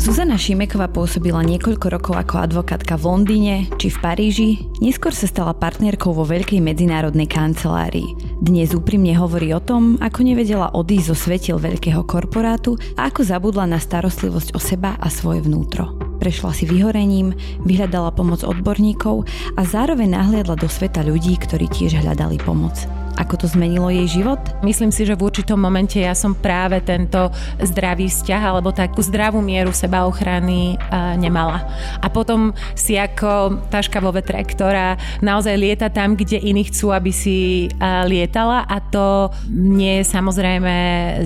[0.00, 4.50] Zuzana Šimeková pôsobila niekoľko rokov ako advokátka v Londýne či v Paríži,
[4.80, 8.16] neskôr sa stala partnerkou vo veľkej medzinárodnej kancelárii.
[8.40, 13.68] Dnes úprimne hovorí o tom, ako nevedela odísť zo svetiel veľkého korporátu a ako zabudla
[13.68, 15.92] na starostlivosť o seba a svoje vnútro.
[16.16, 17.36] Prešla si vyhorením,
[17.68, 19.28] vyhľadala pomoc odborníkov
[19.60, 22.88] a zároveň nahliadla do sveta ľudí, ktorí tiež hľadali pomoc.
[23.18, 24.38] Ako to zmenilo jej život?
[24.62, 29.42] Myslím si, že v určitom momente ja som práve tento zdravý vzťah alebo takú zdravú
[29.42, 31.66] mieru seba ochrany uh, nemala.
[31.98, 37.10] A potom si ako taška vo vetre, ktorá naozaj lieta tam, kde iní chcú, aby
[37.10, 40.74] si uh, lietala a to nie je samozrejme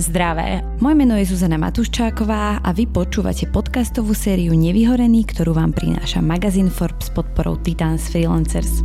[0.01, 0.65] zdravé.
[0.81, 6.67] Moje meno je Zuzana Matuščáková a vy počúvate podcastovú sériu Nevyhorený, ktorú vám prináša magazín
[6.67, 8.81] Forbes s podporou Titans Freelancers.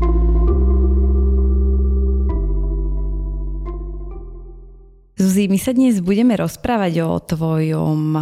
[5.21, 8.17] Zuzi, my sa dnes budeme rozprávať o tvojom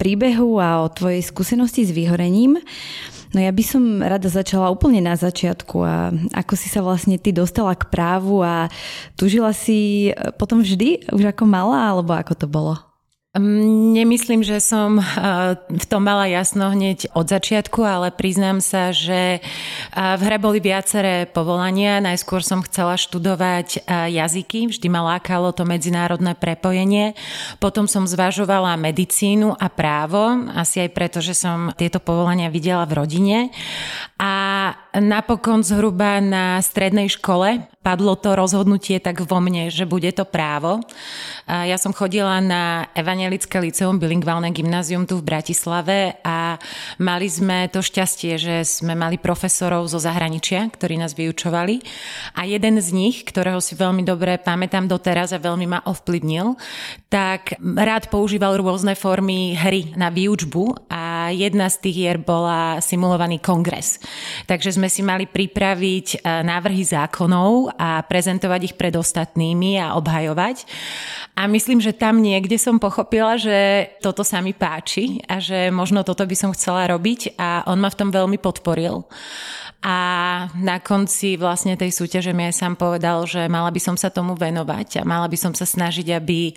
[0.00, 2.56] príbehu a o tvojej skúsenosti s vyhorením.
[3.36, 7.36] No ja by som rada začala úplne na začiatku a ako si sa vlastne ty
[7.36, 8.72] dostala k právu a
[9.20, 12.89] tužila si e, potom vždy, už ako malá, alebo ako to bolo?
[13.30, 15.06] Nemyslím, že som eh,
[15.54, 19.42] v tom mala jasno hneď od začiatku, ale priznám sa, že eh,
[19.94, 22.02] v hre boli viaceré povolania.
[22.02, 27.14] Najskôr som chcela študovať eh, jazyky, vždy ma lákalo to medzinárodné prepojenie.
[27.62, 32.98] Potom som zvažovala medicínu a právo, asi aj preto, že som tieto povolania videla v
[32.98, 33.54] rodine.
[34.18, 40.28] A napokon zhruba na strednej škole padlo to rozhodnutie tak vo mne, že bude to
[40.28, 40.84] právo.
[41.48, 46.60] Ja som chodila na Evangelické liceum, bilingválne gymnázium tu v Bratislave a
[47.00, 51.80] mali sme to šťastie, že sme mali profesorov zo zahraničia, ktorí nás vyučovali
[52.36, 56.60] a jeden z nich, ktorého si veľmi dobre pamätám doteraz a veľmi ma ovplyvnil,
[57.08, 63.40] tak rád používal rôzne formy hry na výučbu a jedna z tých hier bola simulovaný
[63.40, 64.04] kongres.
[64.44, 70.64] Takže sme si mali pripraviť e, návrhy zákonov a prezentovať ich pred ostatnými a obhajovať.
[71.36, 76.00] A myslím, že tam niekde som pochopila, že toto sa mi páči a že možno
[76.00, 79.04] toto by som chcela robiť a on ma v tom veľmi podporil.
[79.84, 79.96] A
[80.56, 84.32] na konci vlastne tej súťaže mi aj sám povedal, že mala by som sa tomu
[84.32, 86.56] venovať a mala by som sa snažiť, aby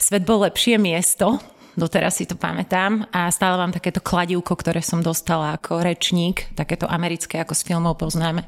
[0.00, 1.36] svet bol lepšie miesto
[1.78, 6.84] doteraz si to pamätám a stále mám takéto kladivko, ktoré som dostala ako rečník, takéto
[6.90, 8.44] americké, ako z filmov poznáme,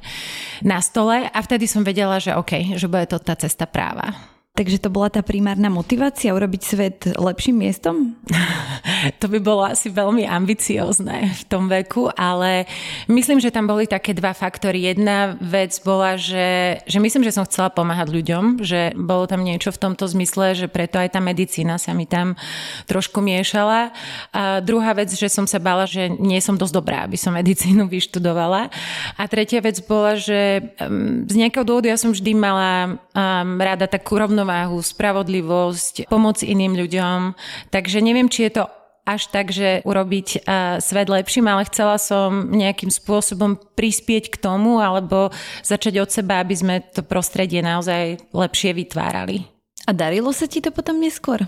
[0.60, 4.33] na stole a vtedy som vedela, že OK, že bude to tá cesta práva.
[4.54, 8.14] Takže to bola tá primárna motivácia urobiť svet lepším miestom?
[9.20, 12.62] to by bolo asi veľmi ambiciózne v tom veku, ale
[13.10, 14.94] myslím, že tam boli také dva faktory.
[14.94, 19.74] Jedna vec bola, že, že myslím, že som chcela pomáhať ľuďom, že bolo tam niečo
[19.74, 22.38] v tomto zmysle, že preto aj tá medicína sa mi tam
[22.86, 23.90] trošku miešala.
[24.30, 27.90] A druhá vec, že som sa bála, že nie som dosť dobrá, aby som medicínu
[27.90, 28.70] vyštudovala.
[29.18, 33.90] A tretia vec bola, že mm, z nejakého dôvodu ja som vždy mala um, rada
[33.90, 37.32] takú rovno rovnováhu, spravodlivosť, pomoc iným ľuďom.
[37.72, 38.64] Takže neviem, či je to
[39.04, 44.80] až tak, že urobiť uh, svet lepším, ale chcela som nejakým spôsobom prispieť k tomu
[44.80, 45.32] alebo
[45.64, 49.48] začať od seba, aby sme to prostredie naozaj lepšie vytvárali.
[49.88, 51.44] A darilo sa ti to potom neskôr?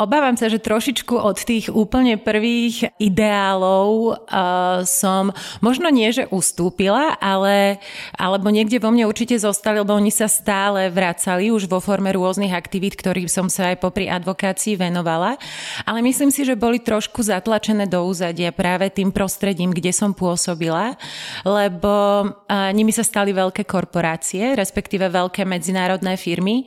[0.00, 5.28] Obávam sa, že trošičku od tých úplne prvých ideálov uh, som
[5.60, 7.76] možno nie, že ustúpila, ale
[8.16, 12.48] alebo niekde vo mne určite zostali, lebo oni sa stále vracali už vo forme rôznych
[12.48, 15.36] aktivít, ktorým som sa aj popri advokácii venovala.
[15.84, 20.96] Ale myslím si, že boli trošku zatlačené do úzadia práve tým prostredím, kde som pôsobila,
[21.44, 26.64] lebo uh, nimi sa stali veľké korporácie, respektíve veľké medzinárodné firmy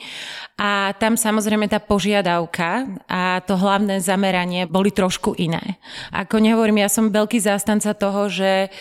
[0.53, 5.77] a tam samozrejme tá požiadavka a to hlavné zameranie boli trošku iné.
[6.11, 8.73] Ako nehovorím, ja som veľký zástanca toho, že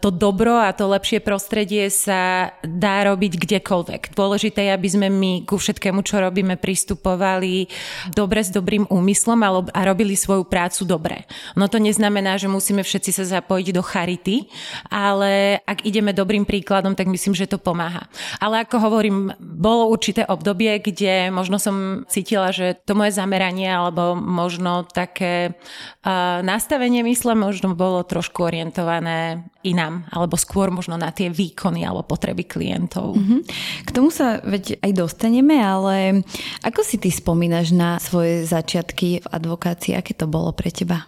[0.00, 4.16] to dobro a to lepšie prostredie sa dá robiť kdekoľvek.
[4.16, 7.68] Dôležité je, aby sme my ku všetkému, čo robíme, pristupovali
[8.16, 11.28] dobre s dobrým úmyslom a robili svoju prácu dobre.
[11.52, 14.48] No to neznamená, že musíme všetci sa zapojiť do charity,
[14.88, 18.08] ale ak ideme dobrým príkladom, tak myslím, že to pomáha.
[18.40, 24.16] Ale ako hovorím, bolo určité obdobie, kde možno som cítila, že to moje zameranie alebo
[24.16, 31.28] možno také uh, nastavenie mysle možno bolo trošku orientované inám, alebo skôr možno na tie
[31.28, 33.16] výkony alebo potreby klientov.
[33.16, 33.40] Mm-hmm.
[33.84, 36.24] K tomu sa veď aj dostaneme, ale
[36.64, 39.92] ako si ty spomínaš na svoje začiatky v advokácii?
[39.96, 41.04] Aké to bolo pre teba?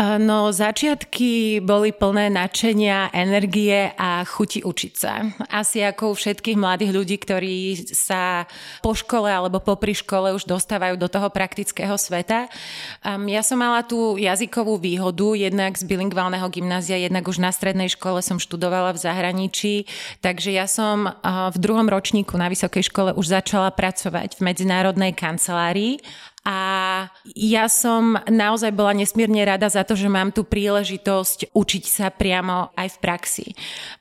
[0.00, 5.28] No, začiatky boli plné nadšenia, energie a chuti učiť sa.
[5.52, 8.48] Asi ako u všetkých mladých ľudí, ktorí sa
[8.80, 12.48] po škole alebo popri škole už dostávajú do toho praktického sveta.
[13.04, 18.24] Ja som mala tú jazykovú výhodu, jednak z bilingválneho gymnázia, jednak už na strednej škole
[18.24, 19.84] som študovala v zahraničí,
[20.24, 21.12] takže ja som
[21.52, 26.00] v druhom ročníku na vysokej škole už začala pracovať v medzinárodnej kancelárii
[26.40, 26.58] a
[27.36, 32.72] ja som naozaj bola nesmierne rada za to, že mám tú príležitosť učiť sa priamo
[32.72, 33.46] aj v praxi.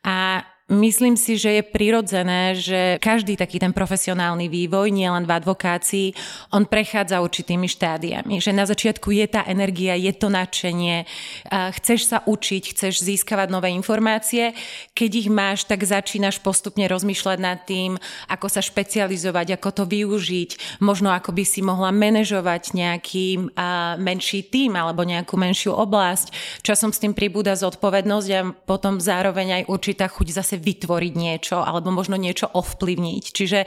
[0.08, 6.14] A Myslím si, že je prirodzené, že každý taký ten profesionálny vývoj, nielen v advokácii,
[6.54, 8.38] on prechádza určitými štádiami.
[8.38, 11.10] Že na začiatku je tá energia, je to nadšenie,
[11.50, 14.54] chceš sa učiť, chceš získavať nové informácie.
[14.94, 17.98] Keď ich máš, tak začínaš postupne rozmýšľať nad tým,
[18.30, 23.58] ako sa špecializovať, ako to využiť, možno ako by si mohla manažovať nejaký
[23.98, 26.62] menší tým alebo nejakú menšiu oblasť.
[26.62, 31.90] Časom s tým pribúda zodpovednosť a potom zároveň aj určitá chuť zase vytvoriť niečo alebo
[31.90, 33.24] možno niečo ovplyvniť.
[33.32, 33.60] Čiže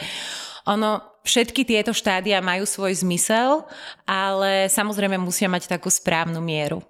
[0.69, 3.67] ono, všetky tieto štádia majú svoj zmysel,
[4.07, 6.85] ale samozrejme musia mať takú správnu mieru.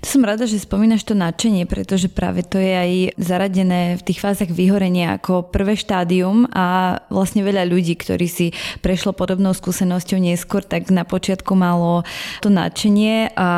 [0.00, 4.22] To som rada, že spomínaš to nadšenie, pretože práve to je aj zaradené v tých
[4.22, 8.46] fázach vyhorenia ako prvé štádium a vlastne veľa ľudí, ktorí si
[8.80, 12.04] prešlo podobnou skúsenosťou neskôr, tak na počiatku malo
[12.40, 13.48] to nadšenie a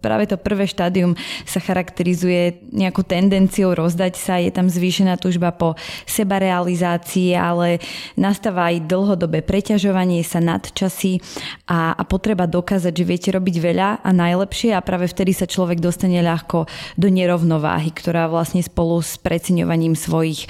[0.00, 1.14] práve to prvé štádium
[1.44, 5.76] sa charakterizuje nejakou tendenciou rozdať sa, je tam zvýšená túžba po
[6.08, 7.80] sebarealizácii, ale
[8.16, 11.20] nastáva aj dlhodobé preťažovanie sa nadčasy
[11.68, 15.80] a, a potreba dokázať, že viete robiť veľa a najlepšie a práve vtedy sa človek
[15.80, 20.48] dostane ľahko do nerovnováhy, ktorá vlastne spolu s preceňovaním svojich e,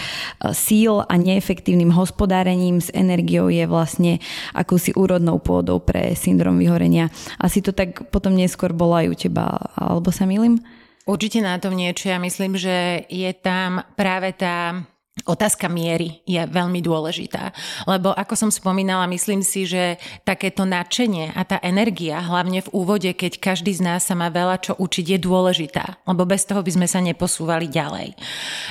[0.53, 4.13] síl a neefektívnym hospodárením s energiou je vlastne
[4.53, 7.09] akúsi úrodnou pôdou pre syndrom vyhorenia.
[7.39, 9.47] Asi to tak potom neskôr bolo aj u teba,
[9.79, 10.61] alebo sa milím?
[11.09, 12.13] Určite na tom niečo.
[12.13, 14.85] Ja myslím, že je tam práve tá
[15.26, 17.50] Otázka miery je veľmi dôležitá,
[17.91, 23.11] lebo ako som spomínala, myslím si, že takéto nadšenie a tá energia, hlavne v úvode,
[23.15, 26.70] keď každý z nás sa má veľa čo učiť, je dôležitá, lebo bez toho by
[26.70, 28.15] sme sa neposúvali ďalej.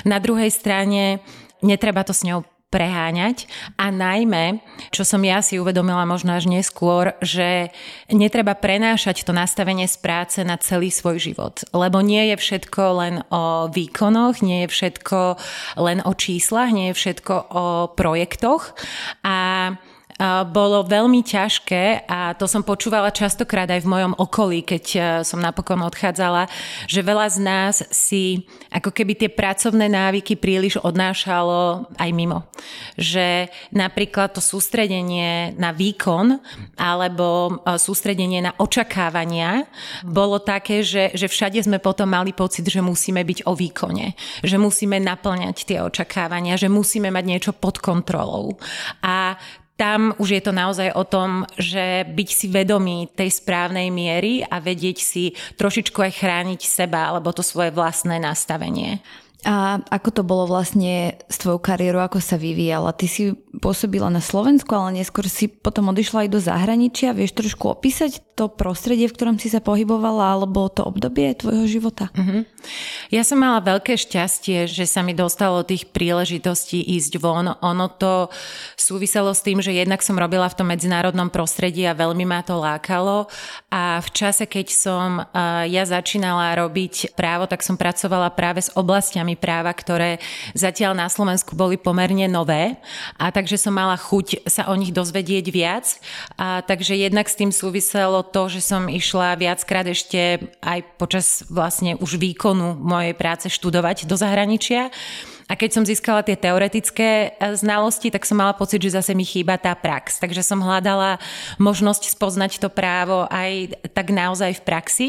[0.07, 1.19] Na druhej strane
[1.61, 3.47] netreba to s ňou preháňať
[3.79, 4.59] a najmä,
[4.91, 7.71] čo som ja si uvedomila možno až neskôr, že
[8.11, 13.15] netreba prenášať to nastavenie z práce na celý svoj život, lebo nie je všetko len
[13.31, 15.19] o výkonoch, nie je všetko
[15.79, 17.65] len o číslach, nie je všetko o
[17.95, 18.75] projektoch
[19.23, 19.71] a
[20.49, 25.37] bolo veľmi ťažké a to som počúvala častokrát aj v mojom okolí, keď e, som
[25.37, 26.49] napokon odchádzala,
[26.89, 32.49] že veľa z nás si ako keby tie pracovné návyky príliš odnášalo aj mimo.
[32.97, 36.41] Že napríklad to sústredenie na výkon
[36.81, 39.69] alebo e, sústredenie na očakávania
[40.01, 44.57] bolo také, že, že všade sme potom mali pocit, že musíme byť o výkone, že
[44.57, 48.57] musíme naplňať tie očakávania, že musíme mať niečo pod kontrolou.
[49.05, 49.37] A
[49.77, 54.57] tam už je to naozaj o tom, že byť si vedomý tej správnej miery a
[54.57, 55.23] vedieť si
[55.55, 58.99] trošičku aj chrániť seba alebo to svoje vlastné nastavenie.
[59.45, 62.89] A ako to bolo vlastne s tvojou kariérou, ako sa vyvíjala?
[62.91, 67.13] Ty si pôsobila na Slovensku, ale neskôr si potom odišla aj do zahraničia.
[67.13, 72.09] Vieš trošku opísať to prostredie, v ktorom si sa pohybovala, alebo to obdobie tvojho života?
[72.17, 72.49] Uh-huh.
[73.13, 77.53] Ja som mala veľké šťastie, že sa mi dostalo tých príležitostí ísť von.
[77.61, 78.33] Ono to
[78.73, 82.57] súviselo s tým, že jednak som robila v tom medzinárodnom prostredí a veľmi ma to
[82.57, 83.29] lákalo.
[83.69, 85.23] A v čase, keď som
[85.69, 90.17] ja začínala robiť právo, tak som pracovala práve s oblastiami práva, ktoré
[90.57, 92.81] zatiaľ na Slovensku boli pomerne nové.
[93.21, 95.85] A takže som mala chuť sa o nich dozvedieť viac.
[96.41, 101.93] A takže jednak s tým súviselo to, že som išla viackrát ešte aj počas vlastne
[102.01, 104.89] už výkonu mojej práce študovať do zahraničia.
[105.47, 109.23] A keď som získala tie teoretické e, znalosti, tak som mala pocit, že zase mi
[109.23, 110.19] chýba tá prax.
[110.19, 111.23] Takže som hľadala
[111.55, 115.07] možnosť spoznať to právo aj tak naozaj v praxi.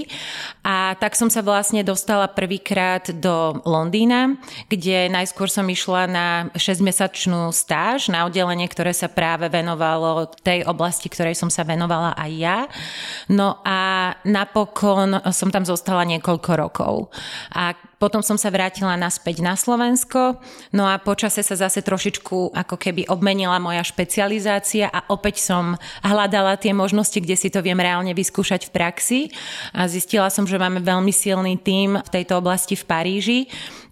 [0.62, 4.38] A tak som sa vlastne dostala prvýkrát do Londýna,
[4.70, 11.10] kde najskôr som išla na 6-mesačnú stáž na oddelenie, ktoré sa práve venovalo tej oblasti,
[11.10, 12.58] ktorej som sa venovala aj ja.
[13.26, 16.94] No a napokon som tam zostala niekoľko rokov.
[17.50, 20.38] A potom som sa vrátila naspäť na Slovensko,
[20.70, 25.74] no a počase sa zase trošičku ako keby obmenila moja špecializácia a opäť som
[26.06, 29.20] hľadala tie možnosti, kde si to viem reálne vyskúšať v praxi.
[29.74, 33.40] A zistila som, že máme veľmi silný tím v tejto oblasti v Paríži,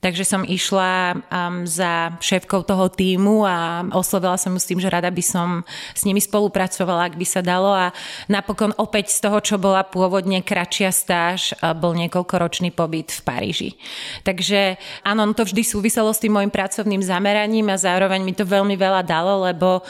[0.00, 4.92] takže som išla um, za šéfkou toho týmu a oslovila som ju s tým, že
[4.92, 5.48] rada by som
[5.92, 7.92] s nimi spolupracovala, ak by sa dalo a
[8.26, 13.70] napokon opäť z toho, čo bola pôvodne kratšia stáž, bol niekoľkoročný pobyt v Paríži.
[14.22, 18.74] Takže áno, to vždy súviselo s tým môjim pracovným zameraním a zároveň mi to veľmi
[18.78, 19.84] veľa dalo, lebo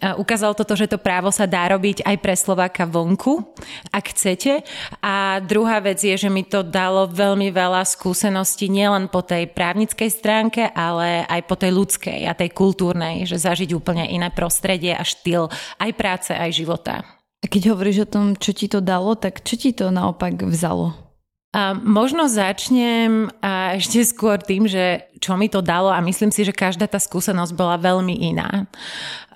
[0.00, 3.44] ukázalo to, že to právo sa dá robiť aj pre Slováka vonku,
[3.92, 4.64] ak chcete.
[5.04, 10.10] A druhá vec je, že mi to dalo veľmi veľa skúseností nielen po tej právnickej
[10.10, 15.04] stránke, ale aj po tej ľudskej a tej kultúrnej, že zažiť úplne iné prostredie a
[15.04, 17.04] štýl aj práce, aj života.
[17.42, 21.01] A keď hovoríš o tom, čo ti to dalo, tak čo ti to naopak vzalo?
[21.52, 26.48] A možno začnem a ešte skôr tým, že čo mi to dalo a myslím si,
[26.48, 28.64] že každá tá skúsenosť bola veľmi iná.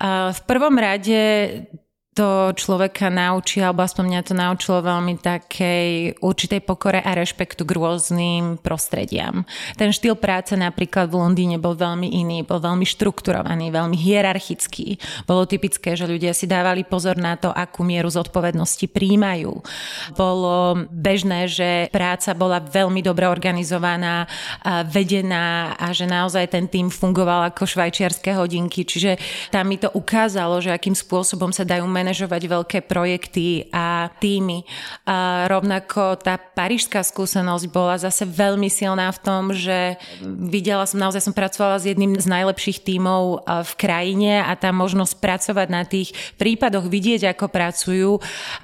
[0.01, 1.21] A v prvom rade
[2.17, 7.77] to človeka naučí, alebo aspoň mňa to naučilo veľmi takej určitej pokore a rešpektu k
[7.77, 9.45] rôznym prostrediam.
[9.77, 14.97] Ten štýl práce napríklad v Londýne bol veľmi iný, bol veľmi štrukturovaný, veľmi hierarchický.
[15.29, 19.53] Bolo typické, že ľudia si dávali pozor na to, akú mieru zodpovednosti príjmajú.
[20.17, 24.25] Bolo bežné, že práca bola veľmi dobre organizovaná,
[24.89, 28.89] vedená a že naozaj ten tým fungoval ako švajčiarske hodinky.
[28.89, 29.21] Čiže
[29.53, 34.63] tam mi to ukázalo, že akým spôsobom sa dajú manažovať veľké projekty a týmy.
[35.03, 41.27] A rovnako tá parížská skúsenosť bola zase veľmi silná v tom, že videla som, naozaj
[41.27, 46.15] som pracovala s jedným z najlepších tímov v krajine a tá možnosť pracovať na tých
[46.39, 48.11] prípadoch, vidieť, ako pracujú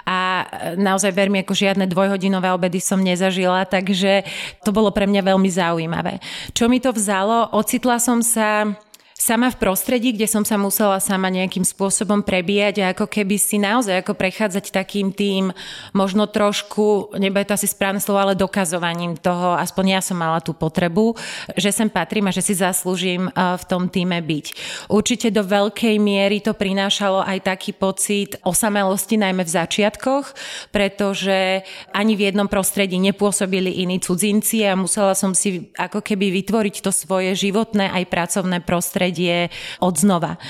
[0.08, 0.48] a
[0.80, 4.24] naozaj veľmi ako žiadne dvojhodinové obedy som nezažila, takže
[4.64, 6.16] to bolo pre mňa veľmi zaujímavé.
[6.56, 7.52] Čo mi to vzalo?
[7.52, 8.72] Ocitla som sa
[9.14, 13.62] sama v prostredí, kde som sa musela sama nejakým spôsobom prebíjať a ako keby si
[13.62, 15.54] naozaj ako prechádzať takým tým
[15.94, 20.50] možno trošku, nebude to asi správne slovo, ale dokazovaním toho, aspoň ja som mala tú
[20.50, 21.14] potrebu,
[21.54, 24.46] že sem patrím a že si zaslúžim v tom týme byť.
[24.90, 30.34] Určite do veľkej miery to prinášalo aj taký pocit osamelosti, najmä v začiatkoch,
[30.74, 31.62] pretože
[31.94, 36.90] ani v jednom prostredí nepôsobili iní cudzinci a musela som si ako keby vytvoriť to
[36.90, 39.52] svoje životné aj pracovné prostredie prostredie
[39.84, 40.40] od znova.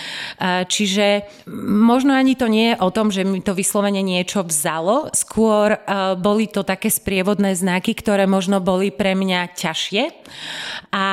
[0.70, 1.26] Čiže
[1.74, 5.74] možno ani to nie je o tom, že mi to vyslovene niečo vzalo, skôr
[6.22, 10.02] boli to také sprievodné znaky, ktoré možno boli pre mňa ťažšie
[10.94, 11.04] a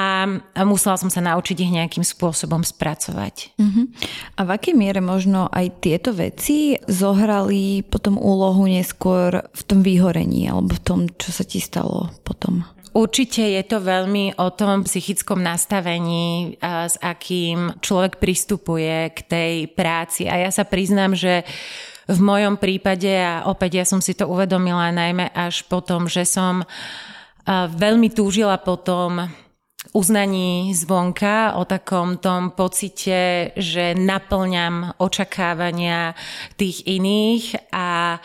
[0.61, 3.57] musela som sa naučiť ich nejakým spôsobom spracovať.
[3.57, 3.89] Uh-huh.
[4.37, 10.45] A v akej miere možno aj tieto veci zohrali potom úlohu neskôr v tom vyhorení
[10.45, 12.61] alebo v tom, čo sa ti stalo potom?
[12.91, 20.27] Určite je to veľmi o tom psychickom nastavení, s akým človek pristupuje k tej práci.
[20.27, 21.47] A ja sa priznám, že
[22.11, 26.67] v mojom prípade, a opäť ja som si to uvedomila najmä až potom, že som
[27.79, 29.23] veľmi túžila potom
[29.95, 36.13] uznaní zvonka, o takom tom pocite, že naplňam očakávania
[36.59, 38.19] tých iných a,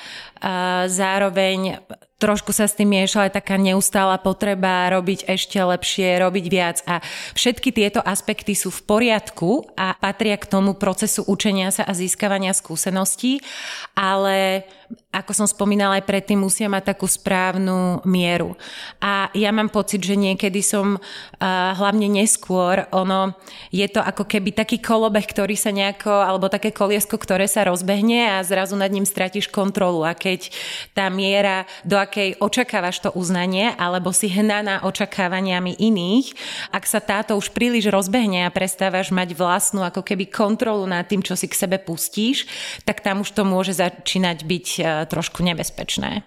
[0.91, 1.81] zároveň
[2.17, 7.05] trošku sa s tým miešala aj taká neustála potreba robiť ešte lepšie, robiť viac a
[7.37, 12.57] všetky tieto aspekty sú v poriadku a patria k tomu procesu učenia sa a získavania
[12.57, 13.45] skúseností,
[13.93, 14.65] ale
[15.11, 18.55] ako som spomínala aj predtým, musia mať takú správnu mieru.
[19.03, 21.03] A ja mám pocit, že niekedy som
[21.43, 23.35] hlavne neskôr, ono
[23.75, 28.39] je to ako keby taký kolobeh, ktorý sa nejako, alebo také koliesko, ktoré sa rozbehne
[28.39, 30.07] a zrazu nad ním stratíš kontrolu.
[30.07, 30.55] A keď
[30.95, 36.33] tá miera, do akej očakávaš to uznanie, alebo si hnaná očakávaniami iných,
[36.71, 41.27] ak sa táto už príliš rozbehne a prestávaš mať vlastnú ako keby kontrolu nad tým,
[41.27, 42.47] čo si k sebe pustíš,
[42.87, 46.23] tak tam už to môže začínať byť uh, trošku nebezpečné.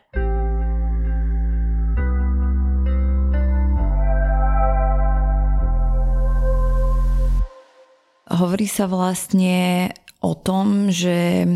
[8.29, 9.89] Hovorí sa vlastne
[10.21, 11.47] o tom, že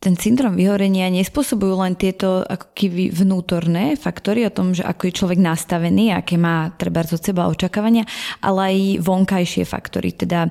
[0.00, 5.18] ten syndrom vyhorenia nespôsobujú len tieto ako keby vnútorné faktory o tom, že ako je
[5.20, 8.08] človek nastavený, aké má treba od seba očakávania,
[8.40, 10.48] ale aj vonkajšie faktory, teda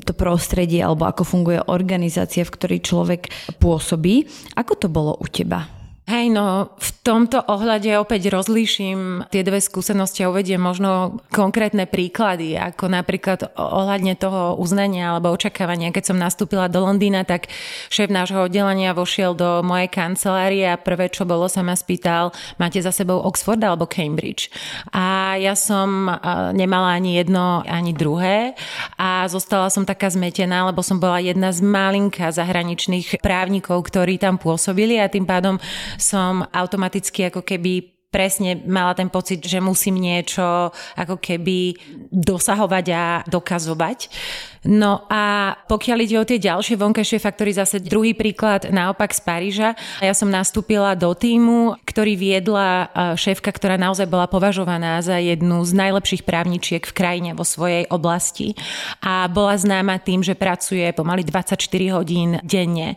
[0.00, 3.28] to prostredie alebo ako funguje organizácia, v ktorej človek
[3.60, 4.24] pôsobí.
[4.56, 5.75] Ako to bolo u teba?
[6.06, 12.54] Hej, no v tomto ohľade opäť rozlíšim tie dve skúsenosti a uvediem možno konkrétne príklady,
[12.54, 15.90] ako napríklad ohľadne toho uznania alebo očakávania.
[15.90, 17.50] Keď som nastúpila do Londýna, tak
[17.90, 22.78] šéf nášho oddelenia vošiel do mojej kancelárie a prvé, čo bolo, sa ma spýtal, máte
[22.78, 24.46] za sebou Oxford alebo Cambridge?
[24.94, 26.06] A ja som
[26.54, 28.54] nemala ani jedno, ani druhé
[28.94, 34.38] a zostala som taká zmetená, lebo som bola jedna z malinka zahraničných právnikov, ktorí tam
[34.38, 35.58] pôsobili a tým pádom
[35.98, 41.76] som automaticky ako keby presne mala ten pocit, že musím niečo ako keby
[42.08, 44.08] dosahovať a dokazovať.
[44.64, 49.68] No a pokiaľ ide o tie ďalšie vonkajšie faktory, zase druhý príklad naopak z Paríža.
[49.98, 55.72] Ja som nastúpila do týmu, ktorý viedla šéfka, ktorá naozaj bola považovaná za jednu z
[55.74, 58.54] najlepších právničiek v krajine vo svojej oblasti
[59.02, 61.58] a bola známa tým, že pracuje pomaly 24
[61.96, 62.94] hodín denne.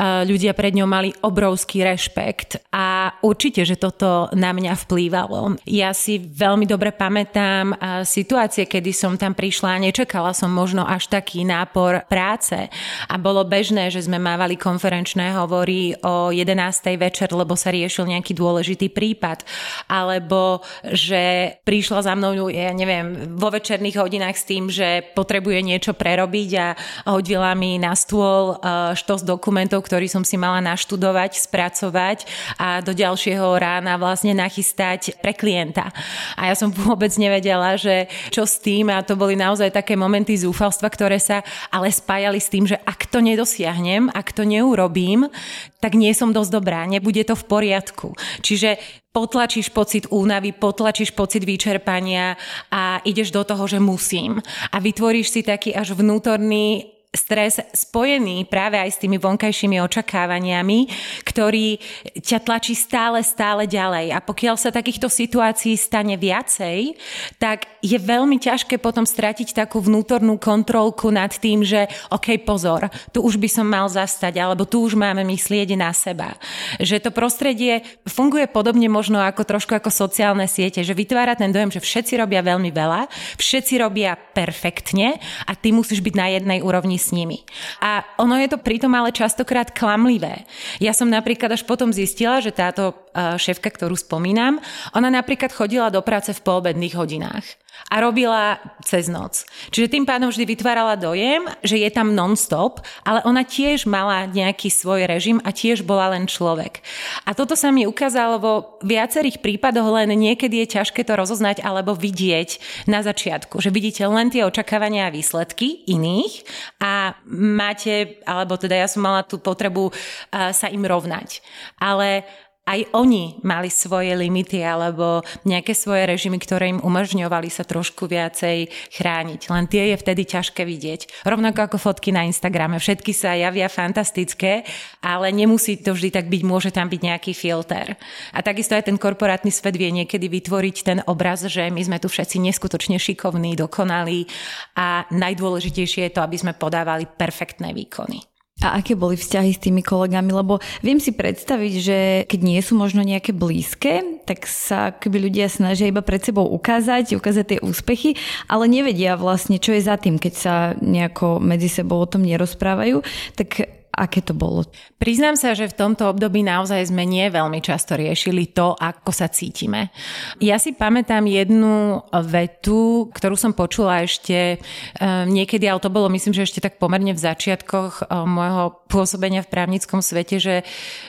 [0.00, 5.58] Ľudia pred ňou mali obrovský rešpekt a určite, že toto na mňa vplývalo.
[5.66, 7.74] Ja si veľmi dobre pamätám
[8.06, 12.68] situácie, kedy som tam prišla a nečakala som možno až taký nápor práce
[13.08, 16.52] a bolo bežné, že sme mávali konferenčné hovory o 11.
[17.00, 19.42] večer, lebo sa riešil nejaký dôležitý prípad,
[19.88, 25.92] alebo že prišla za mnou, ja neviem, vo večerných hodinách s tým, že potrebuje niečo
[25.96, 26.66] prerobiť a
[27.08, 32.18] hodila mi na stôl e, štos dokumentov, ktorý som si mala naštudovať, spracovať
[32.58, 35.90] a do ďalšieho rána vlastne nachystať pre klienta.
[36.36, 40.36] A ja som vôbec nevedela, že čo s tým a to boli naozaj také momenty
[40.36, 41.40] zúfalstva, ktoré sa
[41.72, 45.32] ale spájali s tým, že ak to nedosiahnem, ak to neurobím,
[45.80, 48.12] tak nie som dosť dobrá, nebude to v poriadku.
[48.44, 48.76] Čiže
[49.16, 52.36] potlačíš pocit únavy, potlačíš pocit vyčerpania
[52.68, 54.40] a ideš do toho, že musím.
[54.72, 60.88] A vytvoríš si taký až vnútorný stres spojený práve aj s tými vonkajšími očakávaniami,
[61.28, 61.76] ktorý
[62.24, 64.16] ťa tlačí stále, stále ďalej.
[64.16, 66.96] A pokiaľ sa takýchto situácií stane viacej,
[67.36, 73.26] tak je veľmi ťažké potom stratiť takú vnútornú kontrolku nad tým, že OK, pozor, tu
[73.26, 76.38] už by som mal zastať, alebo tu už máme myslieť na seba.
[76.78, 81.74] Že to prostredie funguje podobne možno ako trošku ako sociálne siete, že vytvára ten dojem,
[81.74, 85.18] že všetci robia veľmi veľa, všetci robia perfektne
[85.50, 87.42] a ty musíš byť na jednej úrovni s nimi.
[87.82, 90.46] A ono je to pritom ale častokrát klamlivé.
[90.78, 94.58] Ja som napríklad až potom zistila, že táto šéfka, ktorú spomínam,
[94.96, 97.44] ona napríklad chodila do práce v poobedných hodinách
[97.88, 99.48] a robila cez noc.
[99.72, 104.68] Čiže tým pádom vždy vytvárala dojem, že je tam non-stop, ale ona tiež mala nejaký
[104.68, 106.84] svoj režim a tiež bola len človek.
[107.24, 108.54] A toto sa mi ukázalo vo
[108.84, 112.60] viacerých prípadoch, len niekedy je ťažké to rozoznať alebo vidieť
[112.92, 116.44] na začiatku, že vidíte len tie očakávania a výsledky iných
[116.76, 119.96] a máte, alebo teda ja som mala tú potrebu
[120.28, 121.40] sa im rovnať.
[121.80, 122.28] Ale
[122.62, 128.70] aj oni mali svoje limity alebo nejaké svoje režimy, ktoré im umožňovali sa trošku viacej
[128.94, 129.50] chrániť.
[129.50, 131.26] Len tie je vtedy ťažké vidieť.
[131.26, 132.78] Rovnako ako fotky na Instagrame.
[132.78, 134.62] Všetky sa javia fantastické,
[135.02, 137.98] ale nemusí to vždy tak byť, môže tam byť nejaký filter.
[138.30, 142.06] A takisto aj ten korporátny svet vie niekedy vytvoriť ten obraz, že my sme tu
[142.06, 144.30] všetci neskutočne šikovní, dokonalí
[144.78, 148.31] a najdôležitejšie je to, aby sme podávali perfektné výkony.
[148.62, 150.30] A aké boli vzťahy s tými kolegami?
[150.30, 151.98] Lebo viem si predstaviť, že
[152.30, 157.18] keď nie sú možno nejaké blízke, tak sa keby ľudia snažia iba pred sebou ukázať,
[157.18, 158.14] ukázať tie úspechy,
[158.46, 163.02] ale nevedia vlastne, čo je za tým, keď sa nejako medzi sebou o tom nerozprávajú.
[163.34, 164.64] Tak aké to bolo?
[164.96, 169.28] Priznám sa, že v tomto období naozaj sme nie veľmi často riešili to, ako sa
[169.28, 169.92] cítime.
[170.40, 174.56] Ja si pamätám jednu vetu, ktorú som počula ešte
[174.96, 179.44] um, niekedy, ale to bolo myslím, že ešte tak pomerne v začiatkoch um, môjho pôsobenia
[179.44, 180.54] v právnickom svete, že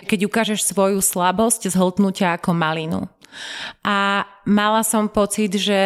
[0.03, 3.07] keď ukážeš svoju slabosť, zhltnutia ako malinu.
[3.81, 5.81] A mala som pocit, že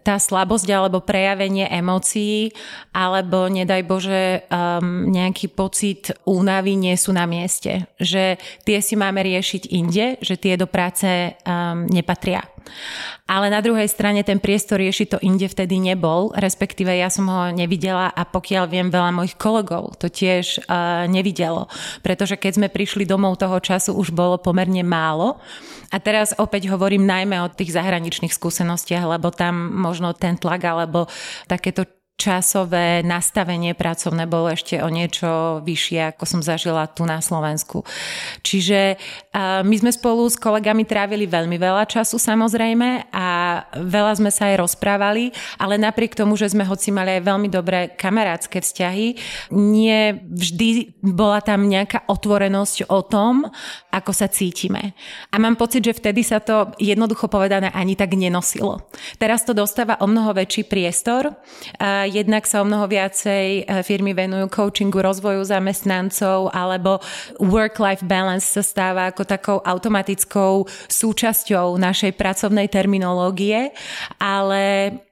[0.00, 2.56] tá slabosť alebo prejavenie emócií
[2.96, 7.84] alebo nedaj Bože um, nejaký pocit únavy nie sú na mieste.
[8.00, 12.53] Že tie si máme riešiť inde, že tie do práce um, nepatria.
[13.24, 17.48] Ale na druhej strane ten priestor riešiť to inde vtedy nebol, respektíve ja som ho
[17.48, 21.70] nevidela a pokiaľ viem, veľa mojich kolegov to tiež uh, nevidelo.
[22.04, 25.40] Pretože keď sme prišli domov toho času, už bolo pomerne málo.
[25.88, 31.08] A teraz opäť hovorím najmä o tých zahraničných skúsenostiach, lebo tam možno ten tlak alebo
[31.48, 37.82] takéto časové nastavenie pracovné bolo ešte o niečo vyššie, ako som zažila tu na Slovensku.
[38.46, 38.96] Čiže
[39.66, 43.28] my sme spolu s kolegami trávili veľmi veľa času samozrejme a
[43.76, 47.90] veľa sme sa aj rozprávali, ale napriek tomu, že sme hoci mali aj veľmi dobré
[47.98, 49.18] kamarátske vzťahy,
[49.58, 53.50] nie vždy bola tam nejaká otvorenosť o tom,
[53.90, 54.94] ako sa cítime.
[55.34, 58.86] A mám pocit, že vtedy sa to jednoducho povedané ani tak nenosilo.
[59.18, 61.34] Teraz to dostáva o mnoho väčší priestor
[62.08, 67.02] jednak sa o mnoho viacej e, firmy venujú coachingu, rozvoju zamestnancov alebo
[67.42, 73.74] work-life balance sa stáva ako takou automatickou súčasťou našej pracovnej terminológie,
[74.16, 74.62] ale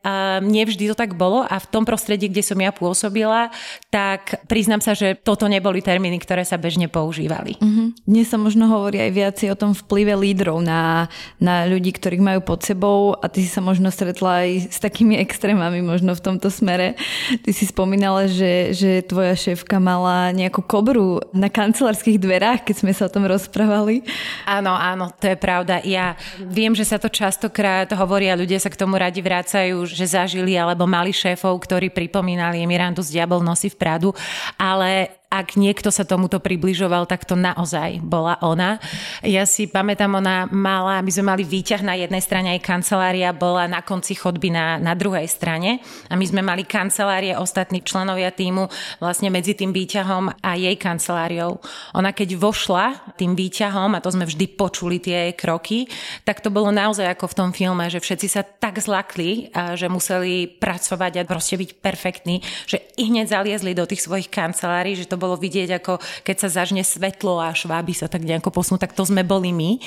[0.02, 3.54] um, nevždy to tak bolo a v tom prostredí, kde som ja pôsobila,
[3.88, 7.56] tak priznám sa, že toto neboli termíny, ktoré sa bežne používali.
[7.62, 7.86] Mm-hmm.
[8.10, 11.06] Dnes sa možno hovorí aj viacej o tom vplyve lídrov na,
[11.38, 15.14] na ľudí, ktorých majú pod sebou a ty si sa možno stretla aj s takými
[15.22, 16.96] extrémami možno v tomto smere smere.
[17.44, 22.92] Ty si spomínala, že, že tvoja šéfka mala nejakú kobru na kancelárskych dverách, keď sme
[22.96, 24.02] sa o tom rozprávali.
[24.48, 25.84] Áno, áno, to je pravda.
[25.84, 30.08] Ja viem, že sa to častokrát hovorí a ľudia sa k tomu radi vrácajú, že
[30.08, 34.10] zažili alebo mali šéfov, ktorí pripomínali Mirandu z Diabol nosí v Pradu,
[34.58, 38.76] ale ak niekto sa tomuto približoval, tak to naozaj bola ona.
[39.24, 43.64] Ja si pamätám, ona mala, my sme mali výťah na jednej strane, aj kancelária bola
[43.64, 45.80] na konci chodby na, na druhej strane
[46.12, 48.68] a my sme mali kancelárie, ostatní členovia týmu
[49.00, 51.56] vlastne medzi tým výťahom a jej kanceláriou.
[51.96, 55.88] Ona keď vošla tým výťahom, a to sme vždy počuli tie jej kroky,
[56.28, 59.48] tak to bolo naozaj ako v tom filme, že všetci sa tak zlakli,
[59.80, 64.92] že museli pracovať a proste byť perfektní, že i hneď zaliezli do tých svojich kancelárií,
[64.92, 68.82] že to bolo vidieť, ako keď sa zažne svetlo a šváby sa tak nejako posunú,
[68.82, 69.78] tak to sme boli my.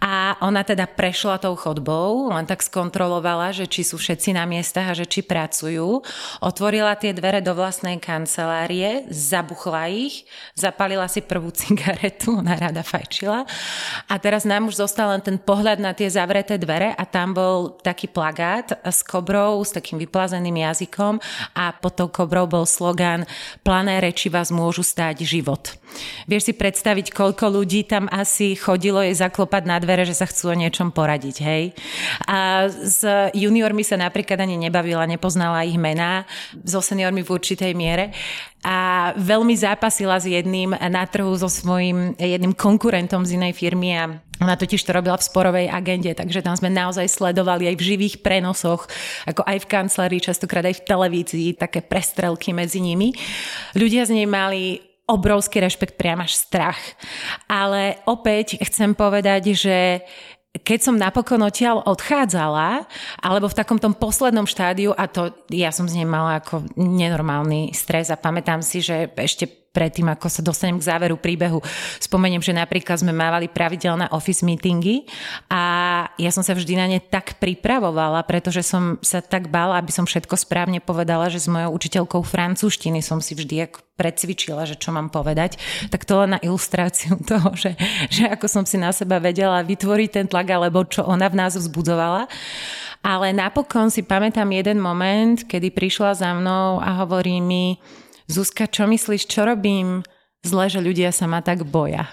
[0.00, 4.88] A ona teda prešla tou chodbou, len tak skontrolovala, že či sú všetci na miestach
[4.88, 6.00] a že či pracujú.
[6.40, 10.24] Otvorila tie dvere do vlastnej kancelárie, zabuchla ich,
[10.56, 13.44] zapalila si prvú cigaretu, ona rada fajčila.
[14.08, 17.76] A teraz nám už zostal len ten pohľad na tie zavreté dvere a tam bol
[17.82, 21.18] taký plagát s kobrou, s takým vyplazeným jazykom
[21.58, 23.26] a pod tou kobrou bol slogan
[23.66, 25.74] Plané reči vás môžu môžu stáť život.
[26.30, 30.54] Vieš si predstaviť, koľko ľudí tam asi chodilo jej zaklopať na dvere, že sa chcú
[30.54, 31.74] o niečom poradiť, hej?
[32.30, 33.02] A s
[33.34, 36.22] juniormi sa napríklad ani nebavila, nepoznala ich mená,
[36.62, 38.14] so seniormi v určitej miere
[38.60, 44.20] a veľmi zápasila s jedným na trhu so svojím jedným konkurentom z inej firmy a
[44.40, 48.24] ona totiž to robila v sporovej agende, takže tam sme naozaj sledovali aj v živých
[48.24, 48.88] prenosoch,
[49.28, 53.12] ako aj v kancelárii, častokrát aj v televízii, také prestrelky medzi nimi.
[53.76, 56.78] Ľudia z nej mali obrovský rešpekt, priam až strach.
[57.50, 60.06] Ale opäť chcem povedať, že
[60.50, 62.90] keď som napokon odtiaľ odchádzala,
[63.22, 67.70] alebo v takom tom poslednom štádiu, a to ja som z nej mala ako nenormálny
[67.70, 71.62] stres a pamätám si, že ešte predtým, ako sa dostanem k záveru príbehu,
[72.02, 75.06] spomeniem, že napríklad sme mávali pravidelné office meetingy
[75.46, 75.62] a
[76.18, 80.10] ja som sa vždy na ne tak pripravovala, pretože som sa tak bála, aby som
[80.10, 85.12] všetko správne povedala, že s mojou učiteľkou francúzštiny som si vždy precvičila, že čo mám
[85.12, 85.60] povedať.
[85.92, 87.78] Tak to len na ilustráciu toho, že,
[88.10, 91.54] že ako som si na seba vedela vytvoriť ten tlak, alebo čo ona v nás
[91.54, 92.26] vzbudzovala.
[93.00, 97.80] Ale napokon si pamätám jeden moment, kedy prišla za mnou a hovorí mi,
[98.30, 100.06] Zuzka, čo myslíš, čo robím
[100.46, 102.06] zle, že ľudia sa ma tak boja?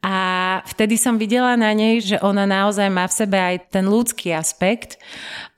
[0.00, 0.16] A
[0.64, 4.96] vtedy som videla na nej, že ona naozaj má v sebe aj ten ľudský aspekt.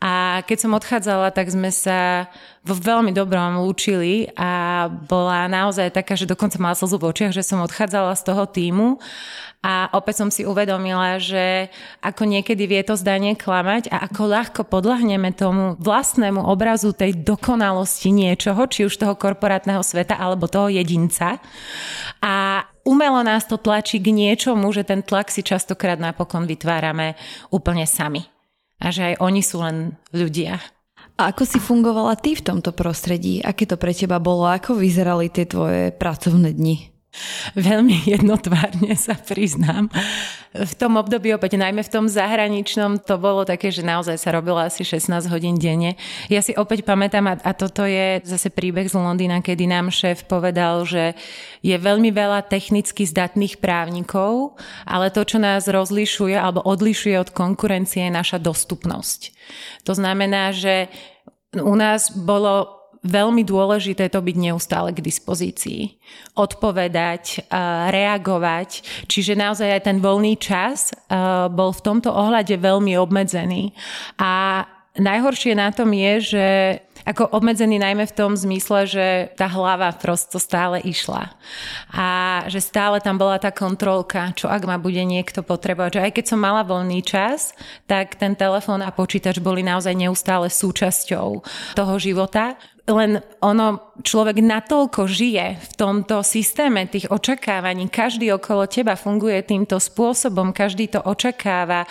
[0.02, 2.26] A keď som odchádzala, tak sme sa
[2.66, 7.46] vo veľmi dobrom lúčili a bola naozaj taká, že dokonca mala slzu v očiach, že
[7.46, 8.98] som odchádzala z toho týmu
[9.60, 11.68] a opäť som si uvedomila, že
[12.00, 18.08] ako niekedy vie to zdanie klamať a ako ľahko podľahneme tomu vlastnému obrazu tej dokonalosti
[18.08, 21.44] niečoho, či už toho korporátneho sveta alebo toho jedinca.
[22.24, 27.20] A umelo nás to tlačí k niečomu, že ten tlak si častokrát napokon vytvárame
[27.52, 28.24] úplne sami.
[28.80, 30.56] A že aj oni sú len ľudia.
[31.20, 33.44] A ako si fungovala ty v tomto prostredí?
[33.44, 34.48] Aké to pre teba bolo?
[34.48, 36.99] Ako vyzerali tie tvoje pracovné dni?
[37.58, 39.90] Veľmi jednotvárne sa priznám.
[40.54, 44.58] V tom období opäť, najmä v tom zahraničnom, to bolo také, že naozaj sa robilo
[44.58, 45.98] asi 16 hodín denne.
[46.30, 50.86] Ja si opäť pamätám, a, toto je zase príbeh z Londýna, kedy nám šéf povedal,
[50.86, 51.18] že
[51.66, 58.06] je veľmi veľa technicky zdatných právnikov, ale to, čo nás rozlišuje alebo odlišuje od konkurencie,
[58.06, 59.34] je naša dostupnosť.
[59.86, 60.86] To znamená, že
[61.58, 65.96] u nás bolo veľmi dôležité to byť neustále k dispozícii.
[66.36, 67.48] Odpovedať,
[67.88, 68.84] reagovať.
[69.08, 70.92] Čiže naozaj aj ten voľný čas
[71.50, 73.72] bol v tomto ohľade veľmi obmedzený.
[74.20, 74.64] A
[75.00, 76.46] najhoršie na tom je, že
[77.00, 81.32] ako obmedzený najmä v tom zmysle, že tá hlava prosto stále išla.
[81.88, 82.08] A
[82.44, 85.96] že stále tam bola tá kontrolka, čo ak ma bude niekto potrebovať.
[85.96, 87.56] Že aj keď som mala voľný čas,
[87.88, 91.28] tak ten telefón a počítač boli naozaj neustále súčasťou
[91.72, 98.96] toho života len ono, človek natoľko žije v tomto systéme tých očakávaní, každý okolo teba
[98.96, 101.84] funguje týmto spôsobom, každý to očakáva.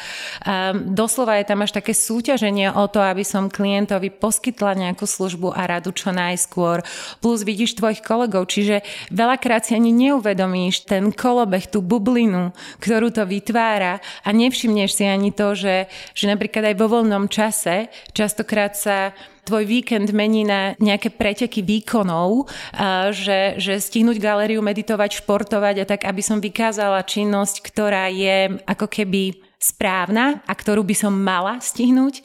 [0.44, 5.54] Um, doslova je tam až také súťaženie o to, aby som klientovi poskytla nejakú službu
[5.54, 6.82] a radu čo najskôr.
[7.22, 8.82] Plus vidíš tvojich kolegov, čiže
[9.14, 15.30] veľakrát si ani neuvedomíš ten kolobeh, tú bublinu, ktorú to vytvára a nevšimneš si ani
[15.30, 15.86] to, že,
[16.18, 19.14] že napríklad aj vo voľnom čase častokrát sa
[19.50, 22.46] tvoj víkend mení na nejaké preteky výkonov,
[23.10, 28.86] že, že stihnúť galériu, meditovať, športovať a tak, aby som vykázala činnosť, ktorá je ako
[28.86, 32.22] keby správna a ktorú by som mala stihnúť.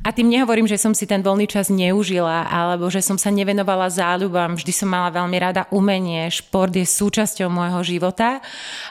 [0.00, 3.84] A tým nehovorím, že som si ten voľný čas neužila, alebo že som sa nevenovala
[3.92, 4.56] záľubám.
[4.56, 8.40] Vždy som mala veľmi rada umenie, šport je súčasťou môjho života,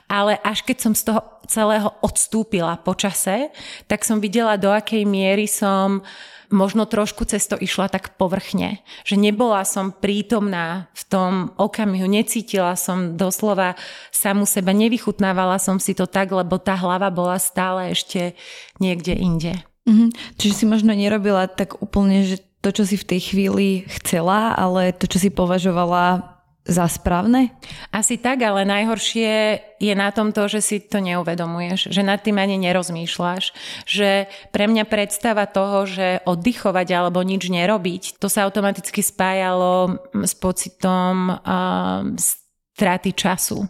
[0.06, 3.50] ale až keď som z toho celého odstúpila po čase,
[3.90, 6.06] tak som videla, do akej miery som
[6.50, 8.82] možno trošku cez to išla tak povrchne.
[9.06, 13.78] Že nebola som prítomná v tom okamihu, necítila som doslova
[14.10, 18.34] samu seba, nevychutnávala som si to tak, lebo tá hlava bola stále ešte
[18.82, 19.54] niekde inde.
[19.90, 20.10] Mm-hmm.
[20.38, 23.68] Čiže si možno nerobila tak úplne, že to, čo si v tej chvíli
[24.00, 27.56] chcela, ale to, čo si považovala za správne?
[27.89, 29.32] Asi tak, ale najhoršie
[29.80, 33.56] je na tom to, že si to neuvedomuješ, že nad tým ani nerozmýšľaš,
[33.88, 40.34] že pre mňa predstava toho, že oddychovať alebo nič nerobiť, to sa automaticky spájalo s
[40.36, 43.65] pocitom uh, straty času.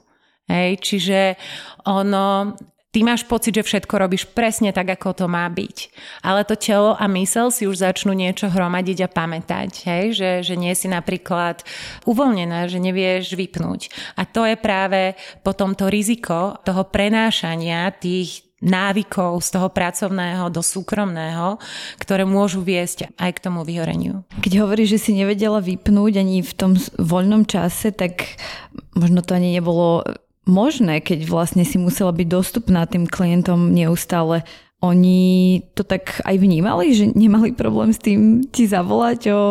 [0.49, 1.38] Hej, čiže
[1.86, 2.58] ono,
[2.89, 5.93] Ty máš pocit, že všetko robíš presne tak, ako to má byť.
[6.25, 9.71] Ale to telo a mysel si už začnú niečo hromadiť a pamätať.
[9.86, 10.04] Hej?
[10.17, 11.62] Že, že nie si napríklad
[12.10, 13.93] uvoľnená, že nevieš vypnúť.
[14.17, 15.13] A to je práve
[15.45, 21.62] potom to riziko toho prenášania tých návykov z toho pracovného do súkromného,
[22.02, 24.25] ktoré môžu viesť aj k tomu vyhoreniu.
[24.41, 28.36] Keď hovoríš, že si nevedela vypnúť ani v tom voľnom čase, tak
[28.97, 30.04] možno to ani nebolo
[30.50, 34.44] možné, keď vlastne si musela byť dostupná tým klientom neustále.
[34.80, 39.42] Oni to tak aj vnímali, že nemali problém s tým ti zavolať o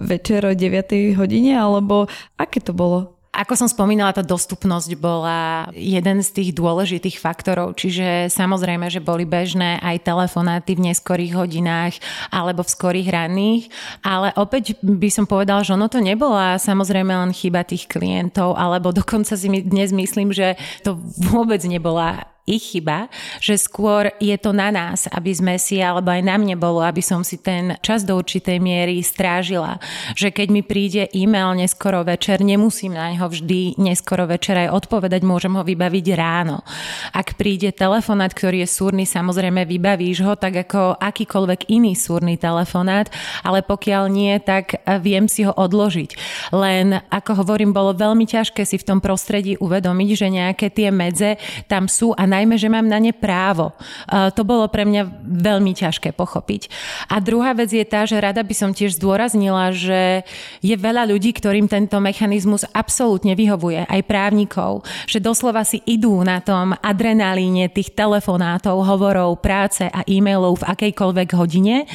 [0.00, 2.08] večer o 9 hodine, alebo
[2.40, 3.17] aké to bolo?
[3.28, 9.28] Ako som spomínala, tá dostupnosť bola jeden z tých dôležitých faktorov, čiže samozrejme, že boli
[9.28, 12.00] bežné aj telefonáty v neskorých hodinách
[12.32, 13.64] alebo v skorých ranných,
[14.00, 18.90] ale opäť by som povedala, že ono to nebola samozrejme len chyba tých klientov, alebo
[18.96, 20.96] dokonca si dnes myslím, že to
[21.30, 23.12] vôbec nebola ich chyba,
[23.44, 27.04] že skôr je to na nás, aby sme si, alebo aj na mne bolo, aby
[27.04, 29.76] som si ten čas do určitej miery strážila.
[30.16, 35.20] Že keď mi príde e-mail neskoro večer, nemusím na neho vždy neskoro večer aj odpovedať,
[35.20, 36.64] môžem ho vybaviť ráno.
[37.12, 43.12] Ak príde telefonát, ktorý je súrny, samozrejme vybavíš ho tak ako akýkoľvek iný súrny telefonát,
[43.44, 46.16] ale pokiaľ nie, tak viem si ho odložiť.
[46.54, 51.36] Len, ako hovorím, bolo veľmi ťažké si v tom prostredí uvedomiť, že nejaké tie medze
[51.66, 53.74] tam sú a najmä, že mám na ne právo.
[54.08, 56.70] To bolo pre mňa veľmi ťažké pochopiť.
[57.10, 60.22] A druhá vec je tá, že rada by som tiež zdôraznila, že
[60.62, 66.38] je veľa ľudí, ktorým tento mechanizmus absolútne vyhovuje, aj právnikov, že doslova si idú na
[66.38, 71.88] tom adrenalíne tých telefonátov, hovorov, práce a e-mailov v akejkoľvek hodine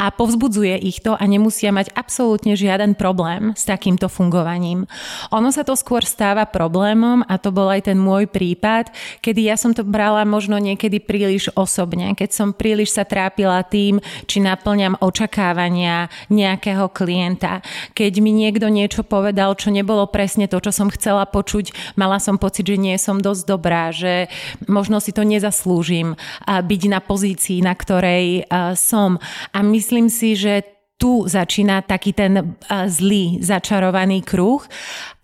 [0.00, 4.86] a povzbudzuje ich to a nemusia mať absolútne žiaden problém s takýmto fungovaním.
[5.34, 9.56] Ono sa to skôr stáva problémom a to bol aj ten môj prípad, kedy ja
[9.58, 13.98] som to brala možno niekedy príliš osobne, keď som príliš sa trápila tým,
[14.30, 17.60] či naplňam očakávania nejakého klienta.
[17.98, 22.38] Keď mi niekto niečo povedal, čo nebolo presne to, čo som chcela počuť, mala som
[22.38, 24.30] pocit, že nie som dosť dobrá, že
[24.70, 26.14] možno si to nezaslúžim
[26.46, 28.46] byť na pozícii, na ktorej
[28.78, 29.18] som.
[29.50, 30.62] A myslím si, že
[31.00, 34.60] tu začína taký ten zlý začarovaný kruh.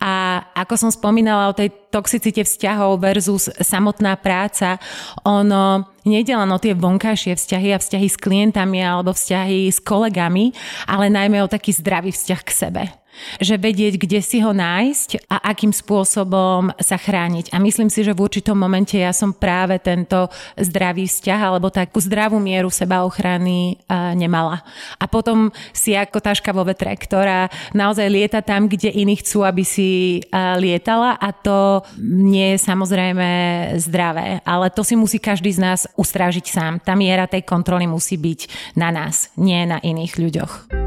[0.00, 4.80] A ako som spomínala o tej toxicite vzťahov versus samotná práca,
[5.24, 10.56] ono nejde len o tie vonkajšie vzťahy a vzťahy s klientami alebo vzťahy s kolegami,
[10.88, 12.84] ale najmä o taký zdravý vzťah k sebe
[13.40, 17.52] že vedieť, kde si ho nájsť a akým spôsobom sa chrániť.
[17.52, 22.00] A myslím si, že v určitom momente ja som práve tento zdravý vzťah alebo takú
[22.00, 23.80] zdravú mieru seba ochrany
[24.14, 24.62] nemala.
[25.00, 29.64] A potom si ako taška vo vetre, ktorá naozaj lieta tam, kde iní chcú, aby
[29.64, 33.28] si lietala a to nie je samozrejme
[33.82, 34.40] zdravé.
[34.44, 36.72] Ale to si musí každý z nás ustrážiť sám.
[36.80, 40.85] Tá miera tej kontroly musí byť na nás, nie na iných ľuďoch.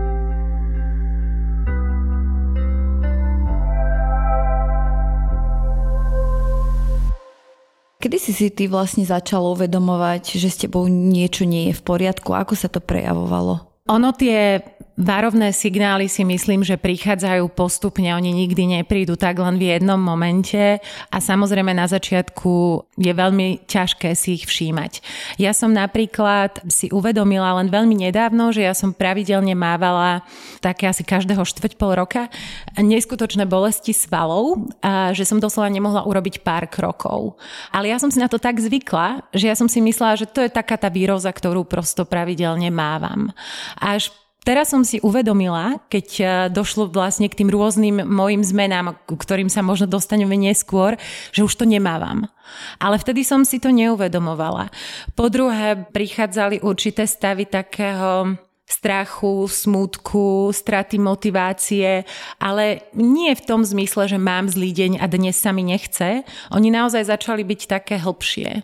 [8.00, 12.32] Kedy si si ty vlastne začal uvedomovať, že s tebou niečo nie je v poriadku?
[12.32, 13.84] Ako sa to prejavovalo?
[13.92, 14.64] Ono tie
[15.00, 20.84] Várovné signály si myslím, že prichádzajú postupne, oni nikdy neprídu tak len v jednom momente
[21.08, 25.00] a samozrejme na začiatku je veľmi ťažké si ich všímať.
[25.40, 30.28] Ja som napríklad si uvedomila len veľmi nedávno, že ja som pravidelne mávala
[30.60, 32.28] také asi každého štvrť pol roka
[32.76, 37.40] neskutočné bolesti svalov, a že som doslova nemohla urobiť pár krokov.
[37.72, 40.44] Ale ja som si na to tak zvykla, že ja som si myslela, že to
[40.44, 43.32] je taká tá výroza, ktorú prosto pravidelne mávam.
[43.80, 44.12] Až
[44.48, 49.52] Teraz som si uvedomila, keď e, došlo vlastne k tým rôznym mojim zmenám, ku ktorým
[49.52, 50.96] sa možno dostaneme neskôr,
[51.36, 52.32] že už to nemávam.
[52.80, 54.72] Ale vtedy som si to neuvedomovala.
[55.14, 62.06] Po druhé, prichádzali určité stavy takého strachu, smútku, straty motivácie,
[62.38, 66.22] ale nie v tom zmysle, že mám zlý deň a dnes sa mi nechce.
[66.54, 68.62] Oni naozaj začali byť také hlbšie.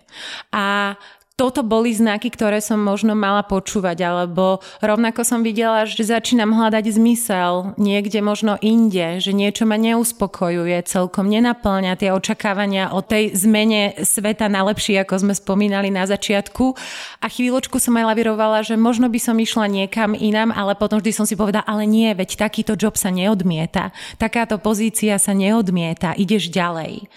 [0.53, 0.93] A
[1.35, 6.95] toto boli znaky, ktoré som možno mala počúvať, alebo rovnako som videla, že začínam hľadať
[6.95, 13.99] zmysel niekde možno inde, že niečo ma neuspokojuje, celkom nenaplňa tie očakávania o tej zmene
[13.99, 16.71] sveta na lepšie, ako sme spomínali na začiatku.
[17.19, 21.11] A chvíľočku som aj lavirovala, že možno by som išla niekam inám, ale potom vždy
[21.11, 26.47] som si povedala, ale nie, veď takýto job sa neodmieta, takáto pozícia sa neodmieta, ideš
[26.47, 27.11] ďalej.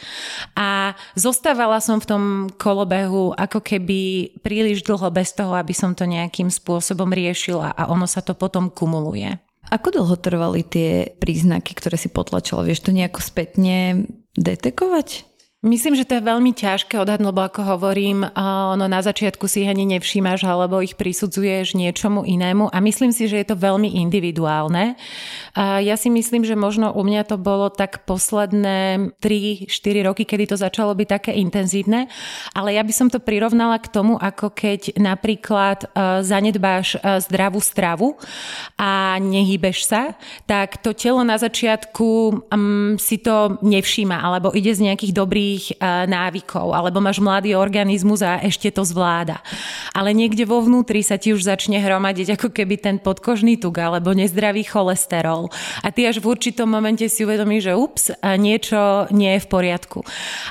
[0.58, 2.22] A zostávala som v tom
[2.58, 4.07] kolobehu ako keby
[4.42, 8.68] príliš dlho bez toho, aby som to nejakým spôsobom riešila a ono sa to potom
[8.72, 9.36] kumuluje.
[9.68, 12.64] Ako dlho trvali tie príznaky, ktoré si potlačila?
[12.64, 15.28] Vieš to nejako spätne detekovať?
[15.58, 19.90] Myslím, že to je veľmi ťažké odhadnúť, lebo ako hovorím, ono na začiatku si ani
[19.90, 24.94] nevšímaš, alebo ich prisudzuješ niečomu inému a myslím si, že je to veľmi individuálne.
[25.58, 30.54] Ja si myslím, že možno u mňa to bolo tak posledné 3-4 roky, kedy to
[30.54, 32.06] začalo byť také intenzívne,
[32.54, 35.90] ale ja by som to prirovnala k tomu, ako keď napríklad
[36.22, 38.14] zanedbáš zdravú stravu
[38.78, 40.14] a nehýbeš sa,
[40.46, 42.06] tak to telo na začiatku
[42.46, 45.80] um, si to nevšíma, alebo ide z nejakých dobrých dobrých
[46.12, 49.40] návykov, alebo máš mladý organizmus a ešte to zvláda.
[49.96, 54.12] Ale niekde vo vnútri sa ti už začne hromadiť ako keby ten podkožný tuk alebo
[54.12, 55.48] nezdravý cholesterol.
[55.80, 58.04] A ty až v určitom momente si uvedomíš, že ups,
[58.36, 60.04] niečo nie je v poriadku.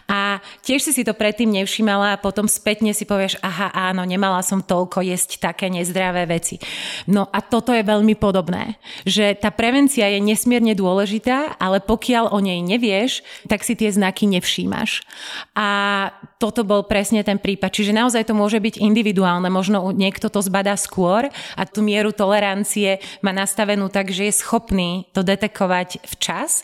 [0.09, 4.41] A tiež si si to predtým nevšimala a potom spätne si povieš, aha, áno, nemala
[4.41, 6.57] som toľko jesť také nezdravé veci.
[7.05, 12.41] No a toto je veľmi podobné, že tá prevencia je nesmierne dôležitá, ale pokiaľ o
[12.41, 15.03] nej nevieš, tak si tie znaky nevšímaš máš.
[15.51, 15.67] A
[16.39, 17.75] toto bol presne ten prípad.
[17.75, 19.51] Čiže naozaj to môže byť individuálne.
[19.51, 21.27] Možno niekto to zbadá skôr
[21.59, 26.63] a tú mieru tolerancie má nastavenú tak, že je schopný to detekovať včas.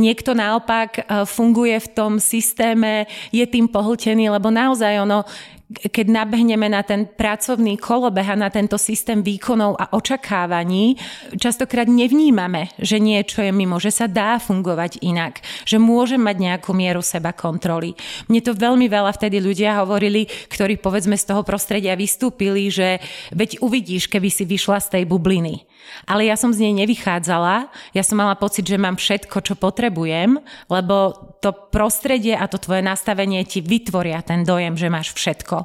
[0.00, 5.22] Niekto naopak e, funguje v tom systéme, je tým pohltený, lebo naozaj ono,
[5.70, 10.98] keď nabehneme na ten pracovný kolobeh a na tento systém výkonov a očakávaní,
[11.38, 16.74] častokrát nevnímame, že niečo je mimo, že sa dá fungovať inak, že môže mať nejakú
[16.74, 17.94] mieru seba kontroly.
[18.26, 22.98] Mne to veľmi veľa vtedy ľudia hovorili, ktorí povedzme z toho prostredia vystúpili, že
[23.30, 25.70] veď uvidíš, keby si vyšla z tej bubliny.
[26.06, 30.38] Ale ja som z nej nevychádzala, ja som mala pocit, že mám všetko, čo potrebujem,
[30.68, 35.59] lebo to prostredie a to tvoje nastavenie ti vytvoria ten dojem, že máš všetko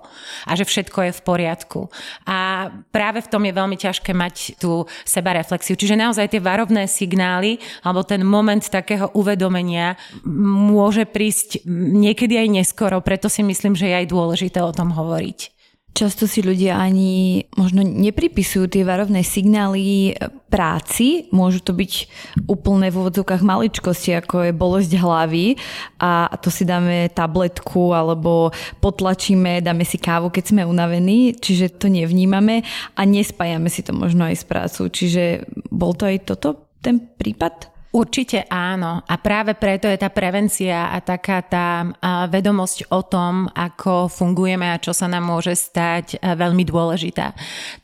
[0.46, 1.80] a že všetko je v poriadku.
[2.28, 5.80] A práve v tom je veľmi ťažké mať tú sebareflexiu.
[5.80, 9.96] Čiže naozaj tie varovné signály alebo ten moment takého uvedomenia
[10.28, 15.55] môže prísť niekedy aj neskoro, preto si myslím, že je aj dôležité o tom hovoriť.
[15.96, 20.12] Často si ľudia ani možno nepripisujú tie varovné signály
[20.52, 21.32] práci.
[21.32, 22.12] Môžu to byť
[22.52, 25.56] úplné v úvodzovkách maličkosti, ako je bolesť hlavy
[26.04, 28.52] a to si dáme tabletku alebo
[28.84, 32.68] potlačíme, dáme si kávu, keď sme unavení, čiže to nevnímame
[33.00, 34.92] a nespájame si to možno aj s prácou.
[34.92, 37.75] Čiže bol to aj toto ten prípad?
[37.96, 39.08] Určite áno.
[39.08, 41.88] A práve preto je tá prevencia a taká tá
[42.28, 47.32] vedomosť o tom, ako fungujeme a čo sa nám môže stať, veľmi dôležitá.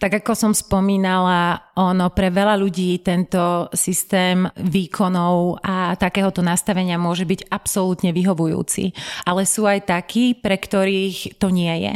[0.03, 7.25] Tak ako som spomínala, ono pre veľa ľudí tento systém výkonov a takéhoto nastavenia môže
[7.25, 8.93] byť absolútne vyhovujúci.
[9.25, 11.93] Ale sú aj takí, pre ktorých to nie je.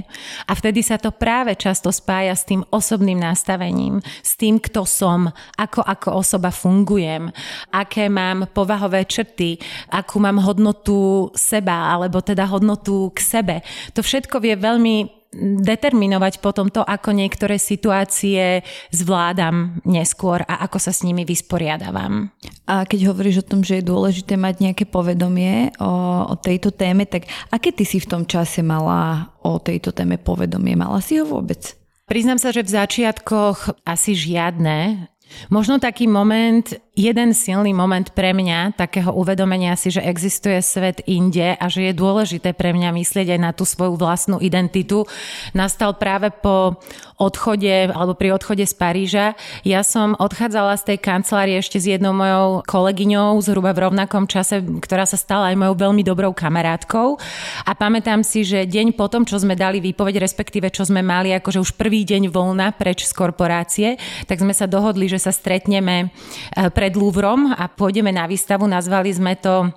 [0.49, 5.29] A vtedy sa to práve často spája s tým osobným nastavením, s tým, kto som,
[5.55, 7.29] ako ako osoba fungujem,
[7.69, 9.61] aké mám povahové črty,
[9.93, 13.55] akú mám hodnotu seba, alebo teda hodnotu k sebe.
[13.93, 15.24] To všetko vie veľmi
[15.61, 22.31] determinovať potom to, ako niektoré situácie zvládam neskôr a ako sa s nimi vysporiadavam.
[22.65, 25.91] A keď hovoríš o tom, že je dôležité mať nejaké povedomie o,
[26.31, 30.73] o tejto téme, tak aké ty si v tom čase mala o tejto téme povedomie?
[30.79, 31.75] Mala si ho vôbec?
[32.05, 35.09] Priznám sa, že v začiatkoch asi žiadne.
[35.49, 41.53] Možno taký moment, jeden silný moment pre mňa, takého uvedomenia si, že existuje svet inde
[41.55, 45.05] a že je dôležité pre mňa myslieť aj na tú svoju vlastnú identitu,
[45.53, 46.79] nastal práve po
[47.15, 49.25] odchode alebo pri odchode z Paríža.
[49.63, 54.59] Ja som odchádzala z tej kancelárie ešte s jednou mojou kolegyňou zhruba v rovnakom čase,
[54.59, 57.15] ktorá sa stala aj mojou veľmi dobrou kamarátkou.
[57.63, 61.63] A pamätám si, že deň potom, čo sme dali výpoveď, respektíve čo sme mali akože
[61.63, 63.89] už prvý deň voľna preč z korporácie,
[64.27, 68.67] tak sme sa dohodli, že sa stretneme e, pred Louvrom a pôjdeme na výstavu.
[68.67, 69.71] Nazvali sme to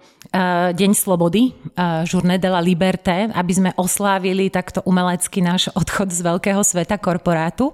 [0.76, 6.20] Deň slobody, e, Journée de la Liberté, aby sme oslávili takto umelecky náš odchod z
[6.20, 7.72] veľkého sveta korporátu.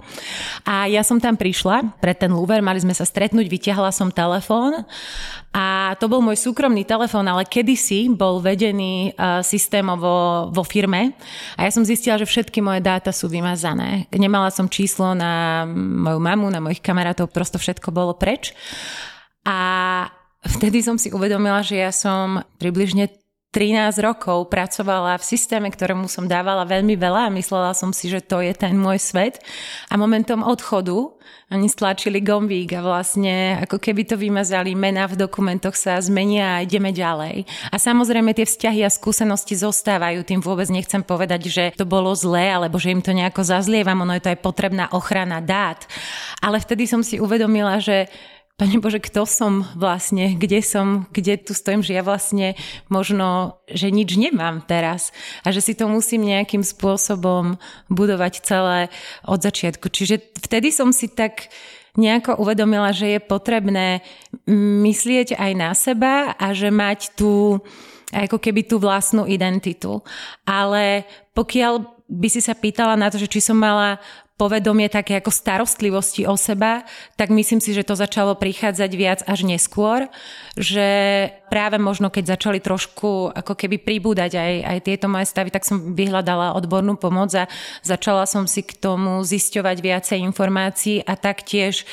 [0.63, 4.87] A ja som tam prišla pre ten Louvre, mali sme sa stretnúť, vytiahla som telefón
[5.51, 11.15] a to bol môj súkromný telefón, ale kedysi bol vedený systémovo vo firme
[11.55, 14.07] a ja som zistila, že všetky moje dáta sú vymazané.
[14.15, 18.51] Nemala som číslo na moju mamu, na mojich kamarátov, prosto všetko bolo preč.
[19.47, 20.07] A
[20.47, 23.09] vtedy som si uvedomila, že ja som približne
[23.55, 28.19] 13 rokov pracovala v systéme, ktorému som dávala veľmi veľa a myslela som si, že
[28.19, 29.39] to je ten môj svet.
[29.87, 31.15] A momentom odchodu
[31.55, 36.63] oni stlačili gombík a vlastne ako keby to vymazali, mena v dokumentoch sa zmenia a
[36.67, 37.47] ideme ďalej.
[37.71, 42.51] A samozrejme tie vzťahy a skúsenosti zostávajú, tým vôbec nechcem povedať, že to bolo zlé
[42.51, 45.87] alebo že im to nejako zazlievam, ono je to aj potrebná ochrana dát.
[46.43, 48.11] Ale vtedy som si uvedomila, že
[48.55, 52.55] Pane Bože, kto som vlastne, kde som, kde tu stojím, že ja vlastne
[52.87, 55.11] možno, že nič nemám teraz
[55.43, 57.59] a že si to musím nejakým spôsobom
[57.91, 58.95] budovať celé
[59.27, 59.91] od začiatku.
[59.91, 61.51] Čiže vtedy som si tak
[61.99, 64.07] nejako uvedomila, že je potrebné
[64.87, 67.59] myslieť aj na seba a že mať tú
[68.15, 69.99] ako keby tú vlastnú identitu.
[70.47, 71.03] Ale
[71.35, 73.99] pokiaľ by si sa pýtala na to, že či som mala
[74.35, 76.83] povedomie také ako starostlivosti o seba,
[77.15, 80.11] tak myslím si, že to začalo prichádzať viac až neskôr,
[80.59, 80.87] že
[81.47, 85.95] práve možno keď začali trošku ako keby pribúdať aj, aj tieto moje stavy, tak som
[85.95, 87.47] vyhľadala odbornú pomoc a
[87.87, 91.87] začala som si k tomu zisťovať viacej informácií a taktiež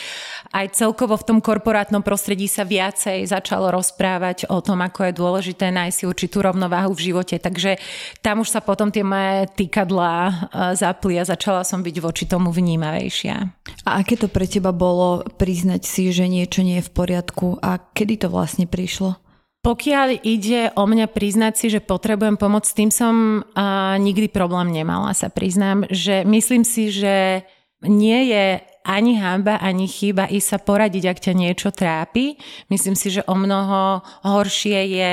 [0.49, 5.69] aj celkovo v tom korporátnom prostredí sa viacej začalo rozprávať o tom, ako je dôležité
[5.69, 7.37] nájsť si určitú rovnováhu v živote.
[7.37, 7.77] Takže
[8.25, 10.33] tam už sa potom tie moje týkadlá e,
[10.73, 13.35] zapli a začala som byť voči tomu vnímavejšia.
[13.83, 17.75] A aké to pre teba bolo priznať si, že niečo nie je v poriadku a
[17.91, 19.19] kedy to vlastne prišlo?
[19.61, 24.73] Pokiaľ ide o mňa priznať si, že potrebujem pomoc, s tým som uh, nikdy problém
[24.73, 27.45] nemala, sa priznám, že myslím si, že
[27.85, 32.37] nie je ani hamba, ani chyba ísť sa poradiť, ak ťa niečo trápi.
[32.73, 35.11] Myslím si, že o mnoho horšie je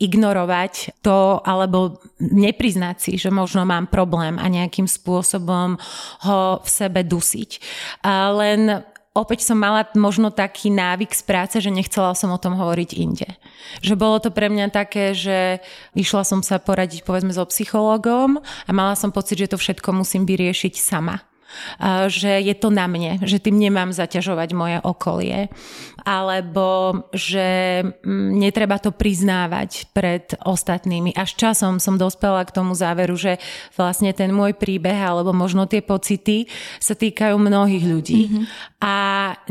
[0.00, 5.76] ignorovať to alebo nepriznať si, že možno mám problém a nejakým spôsobom
[6.24, 7.50] ho v sebe dusiť.
[8.08, 8.80] A len
[9.12, 13.28] opäť som mala možno taký návyk z práce, že nechcela som o tom hovoriť inde.
[13.84, 15.60] Že bolo to pre mňa také, že
[15.92, 20.24] išla som sa poradiť povedzme so psychológom a mala som pocit, že to všetko musím
[20.24, 21.29] vyriešiť sama
[22.08, 25.50] že je to na mne, že tým nemám zaťažovať moje okolie,
[26.04, 31.12] alebo že mm, netreba to priznávať pred ostatnými.
[31.12, 33.36] Až časom som dospela k tomu záveru, že
[33.76, 36.48] vlastne ten môj príbeh alebo možno tie pocity
[36.80, 38.20] sa týkajú mnohých ľudí.
[38.26, 38.44] Mm-hmm.
[38.80, 38.96] A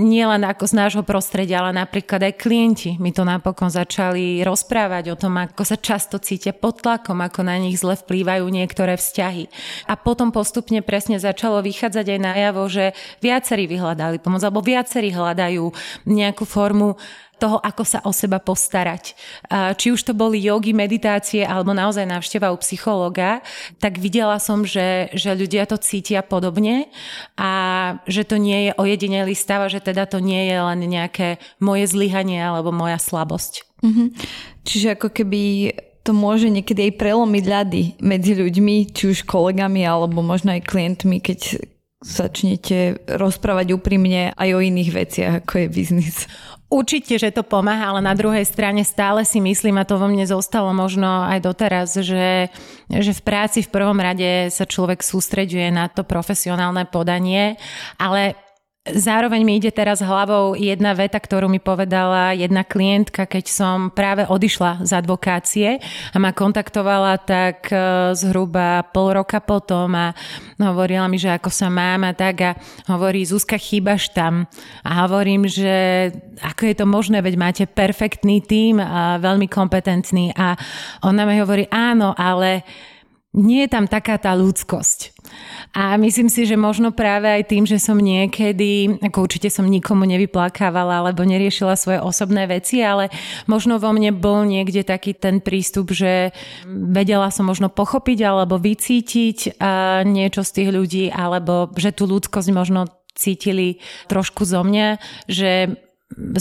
[0.01, 5.19] nielen ako z nášho prostredia, ale napríklad aj klienti mi to napokon začali rozprávať o
[5.19, 9.45] tom, ako sa často cítia pod tlakom, ako na nich zle vplývajú niektoré vzťahy.
[9.85, 15.09] A potom postupne presne začalo vychádzať vychádzať aj najavo, že viacerí vyhľadali pomoc, alebo viacerí
[15.09, 15.73] hľadajú
[16.05, 16.93] nejakú formu
[17.39, 19.15] toho, ako sa o seba postarať.
[19.49, 23.39] Či už to boli jogy, meditácie alebo naozaj návšteva u psychologa,
[23.79, 26.91] tak videla som, že, že ľudia to cítia podobne
[27.39, 27.51] a
[28.11, 31.87] že to nie je ojedinelý stav a že teda to nie je len nejaké moje
[31.87, 33.63] zlyhanie alebo moja slabosť.
[33.87, 34.07] Mm-hmm.
[34.67, 35.41] Čiže ako keby
[36.03, 41.23] to môže niekedy aj prelomiť ľady medzi ľuďmi, či už kolegami alebo možno aj klientmi,
[41.23, 41.63] keď
[41.99, 46.17] začnete rozprávať úprimne aj o iných veciach, ako je biznis.
[46.69, 50.23] Určite, že to pomáha, ale na druhej strane stále si myslím, a to vo mne
[50.29, 52.53] zostalo možno aj doteraz, že,
[52.85, 57.57] že v práci v prvom rade sa človek sústreďuje na to profesionálne podanie,
[57.97, 58.37] ale
[58.95, 64.25] Zároveň mi ide teraz hlavou jedna veta, ktorú mi povedala jedna klientka, keď som práve
[64.25, 65.69] odišla z advokácie
[66.13, 67.77] a ma kontaktovala tak e,
[68.17, 70.13] zhruba pol roka potom a
[70.57, 72.51] hovorila mi, že ako sa mám a tak a
[72.89, 74.49] hovorí, Zuzka, chýbaš tam.
[74.81, 76.09] A hovorím, že
[76.41, 80.57] ako je to možné, veď máte perfektný tím a veľmi kompetentný a
[81.05, 82.65] ona mi hovorí, áno, ale
[83.35, 85.18] nie je tam taká tá ľudskosť.
[85.77, 90.05] A myslím si, že možno práve aj tým, že som niekedy, ako určite som nikomu
[90.09, 93.13] nevyplakávala alebo neriešila svoje osobné veci, ale
[93.45, 96.33] možno vo mne bol niekde taký ten prístup, že
[96.65, 99.61] vedela som možno pochopiť alebo vycítiť
[100.09, 104.97] niečo z tých ľudí, alebo že tú ľudskosť možno cítili trošku zo mňa,
[105.29, 105.75] že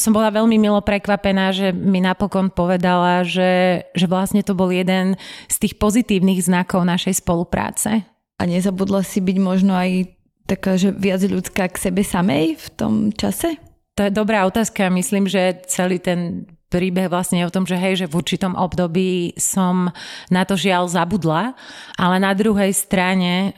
[0.01, 5.21] som bola veľmi milo prekvapená, že mi napokon povedala, že, že vlastne to bol jeden
[5.45, 8.09] z tých pozitívnych znakov našej spolupráce.
[8.39, 10.15] A nezabudla si byť možno aj
[10.47, 13.59] taká, že viac ľudská k sebe samej v tom čase?
[13.99, 14.89] To je dobrá otázka.
[14.95, 19.35] Myslím, že celý ten príbeh vlastne je o tom, že hej, že v určitom období
[19.41, 19.91] som
[20.31, 21.57] na to žiaľ zabudla,
[21.99, 23.57] ale na druhej strane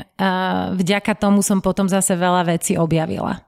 [0.79, 3.43] vďaka tomu som potom zase veľa vecí objavila.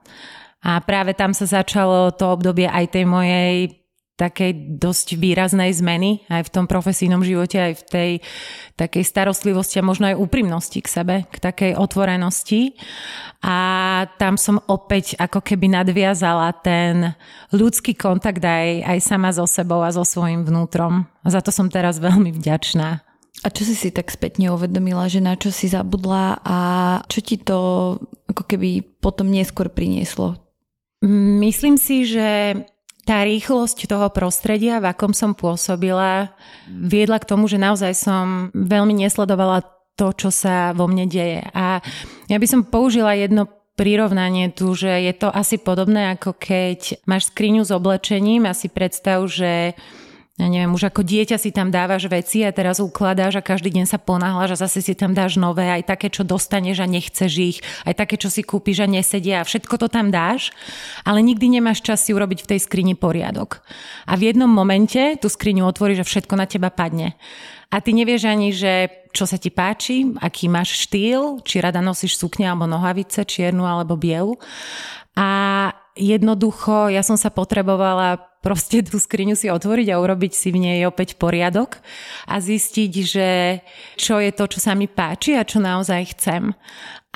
[0.63, 3.82] A práve tam sa začalo to obdobie aj tej mojej
[4.13, 8.11] takej dosť výraznej zmeny aj v tom profesijnom živote, aj v tej
[8.77, 12.77] takej starostlivosti a možno aj úprimnosti k sebe, k takej otvorenosti.
[13.41, 13.57] A
[14.21, 17.17] tam som opäť ako keby nadviazala ten
[17.49, 21.09] ľudský kontakt aj, aj sama so sebou a so svojím vnútrom.
[21.25, 23.01] A za to som teraz veľmi vďačná.
[23.43, 26.57] A čo si si tak spätne uvedomila, že na čo si zabudla a
[27.09, 27.97] čo ti to
[28.29, 30.37] ako keby potom neskôr prinieslo?
[31.41, 32.55] Myslím si, že
[33.03, 36.31] tá rýchlosť toho prostredia, v akom som pôsobila,
[36.67, 39.63] viedla k tomu, že naozaj som veľmi nesledovala
[39.99, 41.43] to, čo sa vo mne deje.
[41.53, 41.83] A
[42.31, 47.33] ja by som použila jedno prirovnanie tu, že je to asi podobné, ako keď máš
[47.33, 49.73] skriňu s oblečením a si predstav, že
[50.33, 53.85] ja neviem, už ako dieťa si tam dávaš veci a teraz ukladáš a každý deň
[53.85, 57.57] sa ponáhľaš a zase si tam dáš nové, aj také, čo dostaneš a nechceš ich,
[57.85, 60.49] aj také, čo si kúpiš a nesedia a všetko to tam dáš,
[61.05, 63.61] ale nikdy nemáš čas si urobiť v tej skrini poriadok.
[64.09, 67.13] A v jednom momente tú skriňu otvoríš a všetko na teba padne.
[67.69, 72.17] A ty nevieš ani, že čo sa ti páči, aký máš štýl, či rada nosíš
[72.17, 74.33] sukne alebo nohavice, čiernu alebo bielu.
[75.13, 75.29] A
[75.93, 80.79] jednoducho ja som sa potrebovala proste tú skriňu si otvoriť a urobiť si v nej
[80.83, 81.79] opäť poriadok
[82.27, 83.27] a zistiť, že
[83.95, 86.51] čo je to, čo sa mi páči a čo naozaj chcem.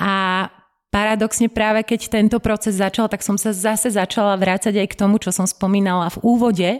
[0.00, 0.48] A
[0.88, 5.20] Paradoxne práve keď tento proces začal, tak som sa zase začala vrácať aj k tomu,
[5.20, 6.70] čo som spomínala v úvode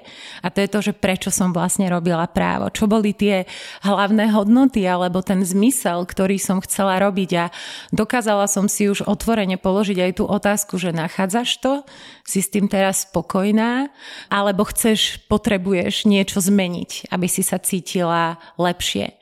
[0.41, 2.73] a to je to, že prečo som vlastne robila právo.
[2.73, 3.45] Čo boli tie
[3.85, 7.45] hlavné hodnoty alebo ten zmysel, ktorý som chcela robiť a
[7.93, 11.85] dokázala som si už otvorene položiť aj tú otázku, že nachádzaš to,
[12.25, 13.93] si s tým teraz spokojná
[14.33, 19.13] alebo chceš, potrebuješ niečo zmeniť, aby si sa cítila lepšie.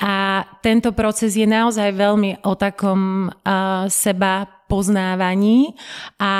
[0.00, 5.74] A tento proces je naozaj veľmi o takom uh, seba poznávaní
[6.22, 6.32] a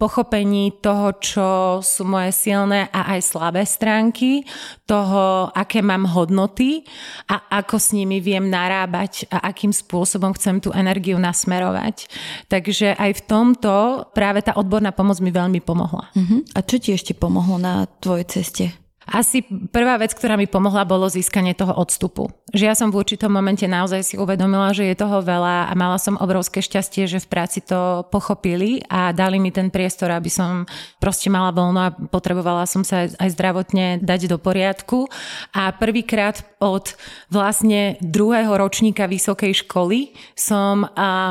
[0.00, 1.48] pochopení toho, čo
[1.84, 4.48] sú moje silné a aj slabé stránky,
[4.88, 6.88] toho, aké mám hodnoty
[7.28, 12.08] a ako s nimi viem narábať a akým spôsobom chcem tú energiu nasmerovať.
[12.48, 13.72] Takže aj v tomto
[14.16, 16.08] práve tá odborná pomoc mi veľmi pomohla.
[16.16, 16.40] Uh-huh.
[16.56, 18.85] A čo ti ešte pomohlo na tvojej ceste?
[19.06, 22.26] Asi prvá vec, ktorá mi pomohla, bolo získanie toho odstupu.
[22.50, 25.94] Že ja som v určitom momente naozaj si uvedomila, že je toho veľa a mala
[26.02, 30.66] som obrovské šťastie, že v práci to pochopili a dali mi ten priestor, aby som
[30.98, 35.06] proste mala voľno a potrebovala som sa aj zdravotne dať do poriadku.
[35.54, 36.98] A prvýkrát od
[37.30, 40.82] vlastne druhého ročníka vysokej školy som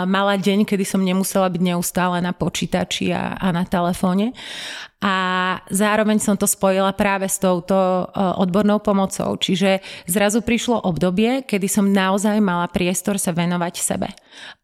[0.07, 4.32] mala deň, kedy som nemusela byť neustále na počítači a, a na telefóne
[5.04, 5.16] a
[5.68, 9.36] zároveň som to spojila práve s touto e, odbornou pomocou.
[9.36, 14.10] Čiže zrazu prišlo obdobie, kedy som naozaj mala priestor sa venovať sebe.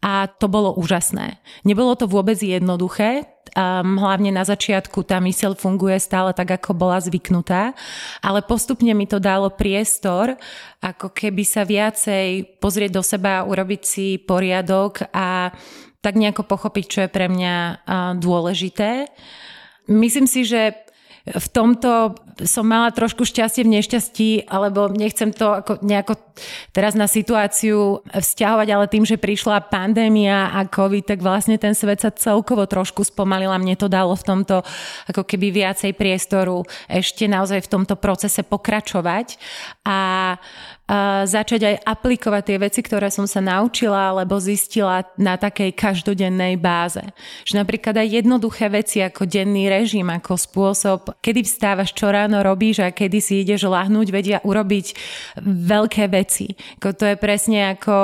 [0.02, 1.38] A to bolo úžasné.
[1.68, 6.98] Nebolo to vôbec jednoduché, um, hlavne na začiatku tá myseľ funguje stále tak, ako bola
[7.04, 7.76] zvyknutá,
[8.24, 10.40] ale postupne mi to dalo priestor,
[10.80, 15.52] ako keby sa viacej pozrieť do seba, urobiť si poriadok a
[16.02, 17.76] tak nejako pochopiť, čo je pre mňa uh,
[18.18, 19.12] dôležité.
[19.88, 20.78] Myslím si, že
[21.22, 26.18] v tomto som mala trošku šťastie v nešťastí, alebo nechcem to ako nejako
[26.74, 32.02] teraz na situáciu vzťahovať, ale tým, že prišla pandémia a COVID, tak vlastne ten svet
[32.02, 33.62] sa celkovo trošku spomalila.
[33.62, 34.66] Mne to dalo v tomto
[35.06, 39.38] ako keby viacej priestoru ešte naozaj v tomto procese pokračovať.
[39.86, 40.34] A
[41.24, 47.00] začať aj aplikovať tie veci, ktoré som sa naučila alebo zistila na takej každodennej báze.
[47.48, 52.84] Že napríklad aj jednoduché veci ako denný režim, ako spôsob, kedy vstávaš, čo ráno robíš
[52.84, 54.86] a kedy si ideš lahnúť, vedia urobiť
[55.48, 56.60] veľké veci.
[56.84, 57.96] To je presne ako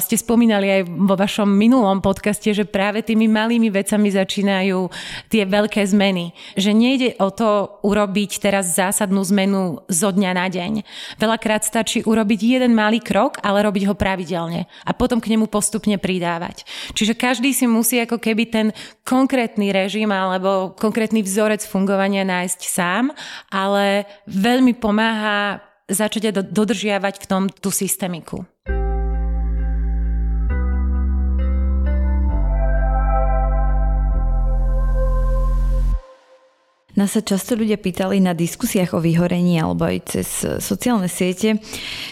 [0.00, 4.88] ste spomínali aj vo vašom minulom podcaste, že práve tými malými vecami začínajú
[5.28, 6.32] tie veľké zmeny.
[6.56, 10.72] Že nejde o to urobiť teraz zásadnú zmenu zo dňa na deň.
[11.20, 15.98] Veľakrát stačí urobiť jeden malý krok, ale robiť ho pravidelne a potom k nemu postupne
[15.98, 16.62] pridávať.
[16.94, 18.66] Čiže každý si musí ako keby ten
[19.02, 23.10] konkrétny režim alebo konkrétny vzorec fungovania nájsť sám,
[23.50, 28.46] ale veľmi pomáha začať dodržiavať v tom tú systemiku.
[36.96, 40.28] Nás sa často ľudia pýtali na diskusiách o vyhorení alebo aj cez
[40.64, 41.60] sociálne siete,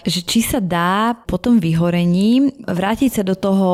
[0.05, 3.69] že či sa dá po tom vyhorení vrátiť sa do toho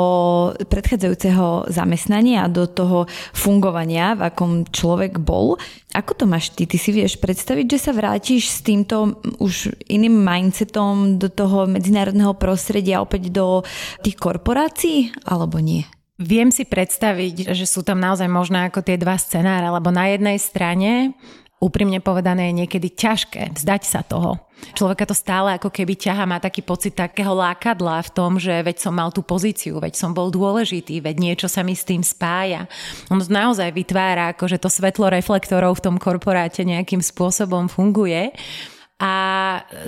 [0.71, 5.59] predchádzajúceho zamestnania a do toho fungovania, v akom človek bol.
[5.99, 6.71] Ako to máš ty?
[6.71, 12.39] Ty si vieš predstaviť, že sa vrátiš s týmto už iným mindsetom do toho medzinárodného
[12.39, 13.67] prostredia opäť do
[14.07, 15.83] tých korporácií alebo nie?
[16.21, 20.37] Viem si predstaviť, že sú tam naozaj možné ako tie dva scenáre, lebo na jednej
[20.37, 21.17] strane
[21.65, 24.37] úprimne povedané je niekedy ťažké vzdať sa toho.
[24.77, 28.77] Človeka to stále ako keby ťaha, má taký pocit takého lákadla v tom, že veď
[28.85, 32.69] som mal tú pozíciu, veď som bol dôležitý, veď niečo sa mi s tým spája.
[33.09, 38.37] On naozaj vytvára, ako že to svetlo reflektorov v tom korporáte nejakým spôsobom funguje.
[39.01, 39.13] A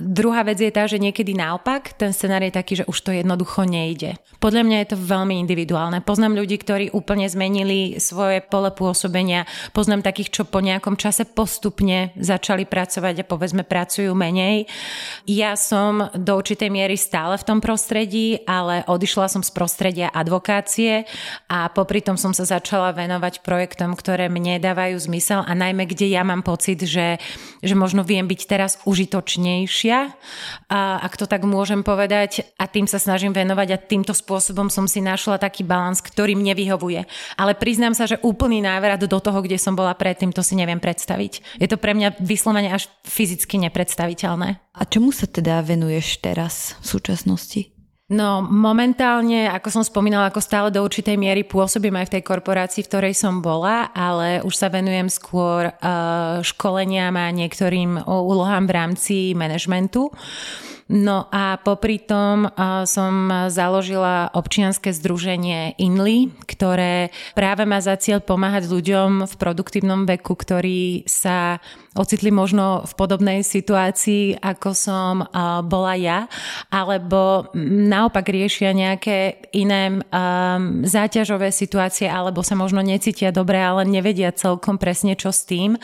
[0.00, 3.68] druhá vec je tá, že niekedy naopak ten scenár je taký, že už to jednoducho
[3.68, 4.16] nejde.
[4.40, 6.00] Podľa mňa je to veľmi individuálne.
[6.00, 9.44] Poznám ľudí, ktorí úplne zmenili svoje pole pôsobenia.
[9.76, 14.64] Poznám takých, čo po nejakom čase postupne začali pracovať a povedzme pracujú menej.
[15.28, 21.04] Ja som do určitej miery stále v tom prostredí, ale odišla som z prostredia advokácie
[21.52, 26.08] a popri tom som sa začala venovať projektom, ktoré mne dávajú zmysel a najmä kde
[26.08, 27.20] ja mám pocit, že,
[27.60, 29.98] že možno viem byť teraz už užitočnejšia,
[30.70, 35.02] ak to tak môžem povedať, a tým sa snažím venovať a týmto spôsobom som si
[35.02, 37.02] našla taký balans, ktorý mne vyhovuje.
[37.34, 40.78] Ale priznám sa, že úplný návrat do toho, kde som bola predtým, to si neviem
[40.78, 41.58] predstaviť.
[41.58, 44.62] Je to pre mňa vyslovene až fyzicky nepredstaviteľné.
[44.78, 47.71] A čomu sa teda venuješ teraz v súčasnosti?
[48.12, 52.84] No momentálne, ako som spomínala, ako stále do určitej miery pôsobím aj v tej korporácii,
[52.84, 58.74] v ktorej som bola, ale už sa venujem skôr uh, školeniam a niektorým úlohám v
[58.76, 60.12] rámci manažmentu.
[60.92, 68.20] No a popri tom uh, som založila občianske združenie INLI, ktoré práve má za cieľ
[68.20, 71.64] pomáhať ľuďom v produktívnom veku, ktorí sa
[71.96, 76.18] ocitli možno v podobnej situácii, ako som uh, bola ja,
[76.72, 84.32] alebo naopak riešia nejaké iné um, záťažové situácie, alebo sa možno necítia dobre, ale nevedia
[84.32, 85.76] celkom presne, čo s tým.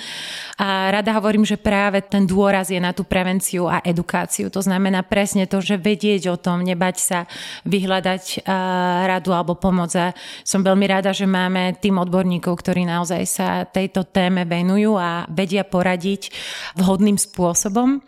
[0.57, 4.49] A rada hovorím, že práve ten dôraz je na tú prevenciu a edukáciu.
[4.49, 7.19] To znamená presne to, že vedieť o tom, nebať sa
[7.67, 9.93] vyhľadať uh, radu alebo pomoc.
[9.99, 15.27] A som veľmi rada, že máme tým odborníkov, ktorí naozaj sa tejto téme venujú a
[15.31, 16.31] vedia poradiť
[16.79, 18.01] vhodným spôsobom.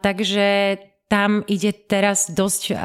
[0.00, 2.78] Takže tam ide teraz dosť uh,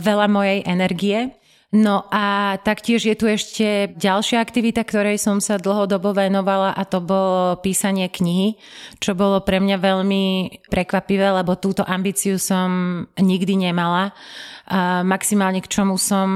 [0.00, 1.38] veľa mojej energie.
[1.68, 6.96] No a taktiež je tu ešte ďalšia aktivita, ktorej som sa dlhodobo venovala a to
[7.04, 8.56] bolo písanie knihy,
[8.96, 10.24] čo bolo pre mňa veľmi
[10.72, 14.16] prekvapivé, lebo túto ambíciu som nikdy nemala.
[14.64, 16.28] A maximálne k čomu som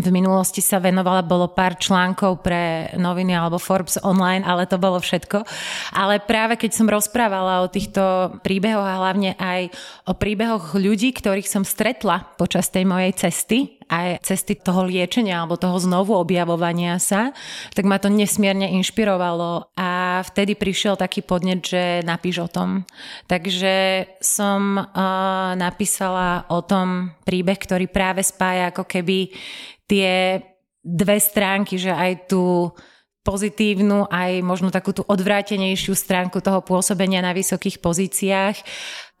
[0.00, 4.96] v minulosti sa venovala, bolo pár článkov pre noviny alebo Forbes online, ale to bolo
[4.96, 5.44] všetko.
[5.92, 9.76] Ale práve keď som rozprávala o týchto príbehoch a hlavne aj
[10.08, 15.58] o príbehoch ľudí, ktorých som stretla počas tej mojej cesty, aj cesty toho liečenia alebo
[15.58, 17.34] toho znovu objavovania sa,
[17.74, 22.86] tak ma to nesmierne inšpirovalo a vtedy prišiel taký podnet, že napíš o tom.
[23.26, 24.86] Takže som uh,
[25.58, 29.34] napísala o tom príbeh, ktorý práve spája ako keby
[29.90, 30.38] tie
[30.80, 32.70] dve stránky, že aj tú
[33.20, 38.56] pozitívnu, aj možno takú tú odvrátenejšiu stránku toho pôsobenia na vysokých pozíciách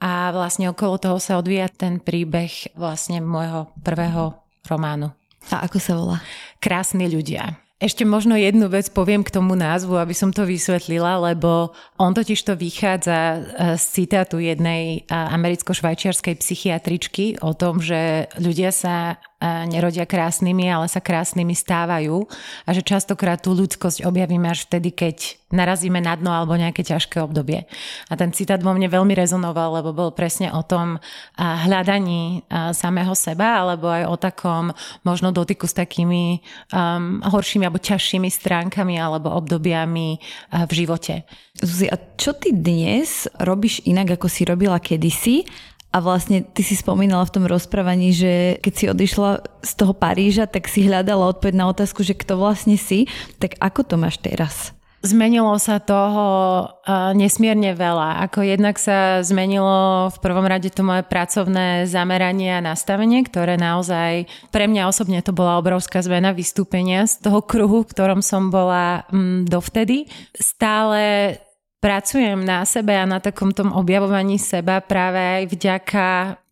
[0.00, 5.12] a vlastne okolo toho sa odvíja ten príbeh vlastne môjho prvého románu.
[5.48, 6.18] A ako sa volá?
[6.60, 7.56] Krásni ľudia.
[7.80, 12.44] Ešte možno jednu vec poviem k tomu názvu, aby som to vysvetlila, lebo on totiž
[12.44, 13.38] to vychádza e,
[13.80, 21.56] z citátu jednej americko-švajčiarskej psychiatričky o tom, že ľudia sa nerodia krásnymi, ale sa krásnymi
[21.56, 22.28] stávajú
[22.68, 27.18] a že častokrát tú ľudskosť objavíme až vtedy, keď narazíme na dno alebo nejaké ťažké
[27.24, 27.66] obdobie.
[28.06, 31.02] A ten citát vo mne veľmi rezonoval, lebo bol presne o tom
[31.40, 34.64] hľadaní samého seba, alebo aj o takom
[35.02, 36.38] možno dotyku s takými
[36.70, 40.22] um, horšími alebo ťažšími stránkami alebo obdobiami
[40.68, 41.26] v živote.
[41.58, 45.42] Zuzi, a čo ty dnes robíš inak, ako si robila kedysi?
[45.90, 49.30] A vlastne ty si spomínala v tom rozprávaní, že keď si odišla
[49.66, 53.10] z toho Paríža, tak si hľadala odpoveď na otázku, že kto vlastne si.
[53.42, 54.70] Tak ako to máš teraz?
[55.00, 56.26] Zmenilo sa toho
[56.68, 58.20] uh, nesmierne veľa.
[58.28, 64.28] Ako jednak sa zmenilo v prvom rade to moje pracovné zameranie a nastavenie, ktoré naozaj
[64.52, 69.08] pre mňa osobne to bola obrovská zmena vystúpenia z toho kruhu, v ktorom som bola
[69.08, 70.04] um, dovtedy.
[70.36, 71.40] Stále
[71.80, 76.04] pracujem na sebe a na takom tom objavovaní seba práve aj vďaka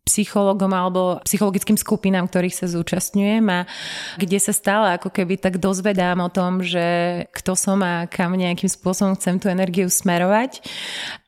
[0.09, 3.69] psychologom alebo psychologickým skupinám, ktorých sa zúčastňujem a
[4.17, 8.67] kde sa stále ako keby tak dozvedám o tom, že kto som a kam nejakým
[8.67, 10.65] spôsobom chcem tú energiu smerovať.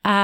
[0.02, 0.18] A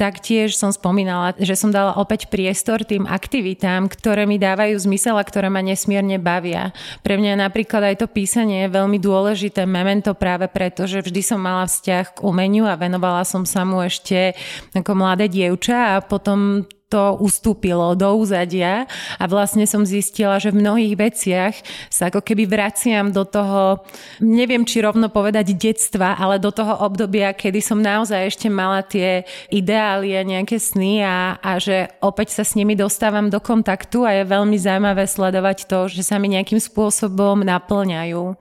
[0.00, 5.28] Taktiež som spomínala, že som dala opäť priestor tým aktivitám, ktoré mi dávajú zmysel a
[5.28, 6.72] ktoré ma nesmierne bavia.
[7.04, 11.36] Pre mňa napríklad aj to písanie je veľmi dôležité memento práve preto, že vždy som
[11.36, 14.32] mala vzťah k umeniu a venovala som sa mu ešte
[14.72, 20.58] ako mladé dievča a potom to ustúpilo do úzadia a vlastne som zistila, že v
[20.58, 21.54] mnohých veciach
[21.86, 23.86] sa ako keby vraciam do toho,
[24.18, 29.22] neviem či rovno povedať detstva, ale do toho obdobia, kedy som naozaj ešte mala tie
[29.54, 34.10] ideály a nejaké sny a, a že opäť sa s nimi dostávam do kontaktu a
[34.18, 38.34] je veľmi zaujímavé sledovať to, že sa mi nejakým spôsobom naplňajú.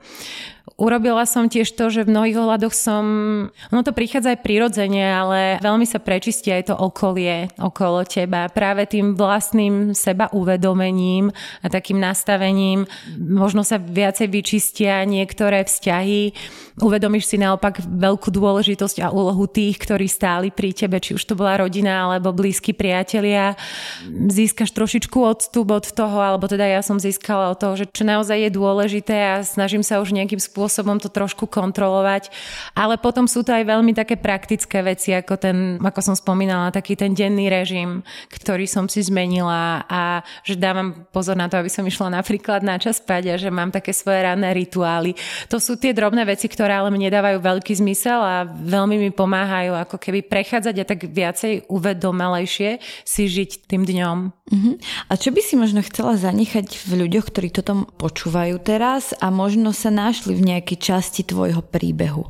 [0.80, 3.04] Urobila som tiež to, že v mnohých ohľadoch som,
[3.52, 8.48] ono to prichádza aj prirodzene, ale veľmi sa prečistí aj to okolie okolo teba.
[8.48, 12.88] Práve tým vlastným seba uvedomením a takým nastavením
[13.20, 16.32] možno sa viacej vyčistia niektoré vzťahy.
[16.80, 21.36] Uvedomíš si naopak veľkú dôležitosť a úlohu tých, ktorí stáli pri tebe, či už to
[21.36, 23.60] bola rodina alebo blízki priatelia.
[24.08, 28.48] Získaš trošičku odstup od toho, alebo teda ja som získala od toho, že čo naozaj
[28.48, 32.30] je dôležité a snažím sa už nejakým spôsobom spôsobom to trošku kontrolovať.
[32.78, 36.94] Ale potom sú to aj veľmi také praktické veci, ako ten, ako som spomínala, taký
[36.94, 41.82] ten denný režim, ktorý som si zmenila a že dávam pozor na to, aby som
[41.82, 45.18] išla napríklad na čas spať a že mám také svoje ranné rituály.
[45.50, 49.74] To sú tie drobné veci, ktoré ale mne dávajú veľký zmysel a veľmi mi pomáhajú
[49.74, 54.18] ako keby prechádzať a tak viacej uvedomelejšie si žiť tým dňom.
[54.50, 54.76] Uh-huh.
[55.08, 59.72] A čo by si možno chcela zanechať v ľuďoch, ktorí toto počúvajú teraz a možno
[59.72, 62.28] sa našli v nejakej časti tvojho príbehu?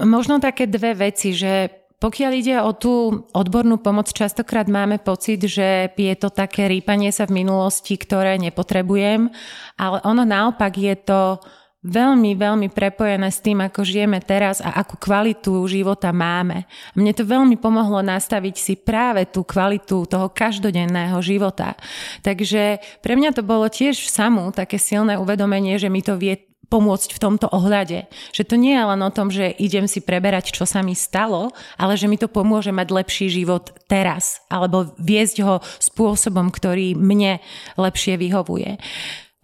[0.00, 5.94] Možno také dve veci, že pokiaľ ide o tú odbornú pomoc, častokrát máme pocit, že
[5.94, 9.30] je to také rýpanie sa v minulosti, ktoré nepotrebujem,
[9.78, 11.38] ale ono naopak je to
[11.82, 16.66] veľmi, veľmi prepojené s tým, ako žijeme teraz a akú kvalitu života máme.
[16.98, 21.74] Mne to veľmi pomohlo nastaviť si práve tú kvalitu toho každodenného života.
[22.22, 27.12] Takže pre mňa to bolo tiež samú také silné uvedomenie, že mi to vie pomôcť
[27.12, 28.08] v tomto ohľade.
[28.32, 31.52] Že to nie je len o tom, že idem si preberať, čo sa mi stalo,
[31.76, 37.44] ale že mi to pomôže mať lepší život teraz, alebo viesť ho spôsobom, ktorý mne
[37.76, 38.80] lepšie vyhovuje.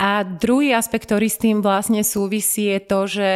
[0.01, 3.31] A druhý aspekt, ktorý s tým vlastne súvisí, je to, že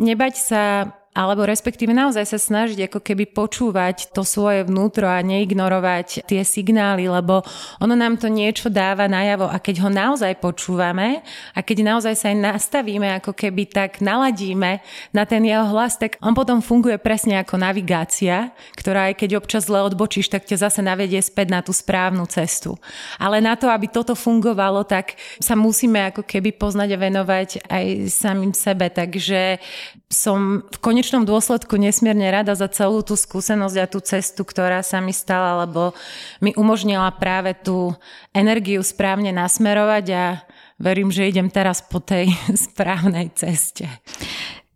[0.00, 0.62] nebať sa
[1.10, 7.10] alebo respektíve naozaj sa snažiť ako keby počúvať to svoje vnútro a neignorovať tie signály,
[7.10, 7.42] lebo
[7.82, 12.30] ono nám to niečo dáva najavo a keď ho naozaj počúvame a keď naozaj sa
[12.30, 14.78] aj nastavíme, ako keby tak naladíme
[15.10, 19.66] na ten jeho hlas, tak on potom funguje presne ako navigácia, ktorá aj keď občas
[19.66, 22.78] zle odbočíš, tak ťa zase navedie späť na tú správnu cestu.
[23.18, 27.84] Ale na to, aby toto fungovalo, tak sa musíme ako keby poznať a venovať aj
[28.06, 28.86] samým sebe.
[28.86, 29.58] Takže
[30.10, 35.00] som v konečnom dôsledku nesmierne rada za celú tú skúsenosť a tú cestu, ktorá sa
[35.00, 35.96] mi stala, lebo
[36.38, 37.96] mi umožnila práve tú
[38.36, 40.24] energiu správne nasmerovať a
[40.80, 42.32] verím, že idem teraz po tej
[42.68, 43.88] správnej ceste.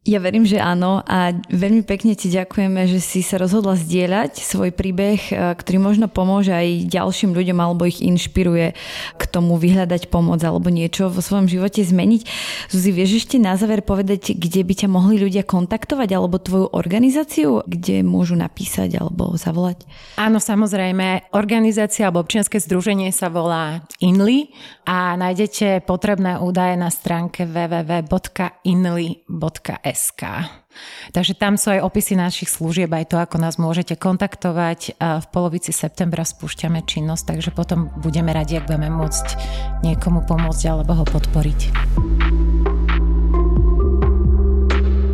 [0.04, 4.68] Ja verím, že áno a veľmi pekne ti ďakujeme, že si sa rozhodla zdieľať svoj
[4.68, 8.76] príbeh, e, ktorý možno pomôže aj ďalším ľuďom alebo ich inšpiruje
[9.16, 12.20] k tomu vyhľadať pomoc alebo niečo vo svojom živote zmeniť.
[12.68, 17.64] Zuzi, vieš ešte na záver povedať, kde by ťa mohli ľudia kontaktovať alebo tvoju organizáciu,
[17.64, 19.88] kde môžu napísať alebo zavolať?
[20.20, 21.32] Áno, samozrejme.
[21.32, 24.52] Organizácia alebo občianske združenie sa volá INLI
[24.84, 28.12] a nájdete potrebné údaje na stránke www.inli.s
[29.94, 30.50] SK.
[31.14, 34.98] Takže tam sú aj opisy našich služieb, aj to, ako nás môžete kontaktovať.
[34.98, 39.26] V polovici septembra spúšťame činnosť, takže potom budeme radi, ak budeme môcť
[39.86, 41.60] niekomu pomôcť alebo ho podporiť.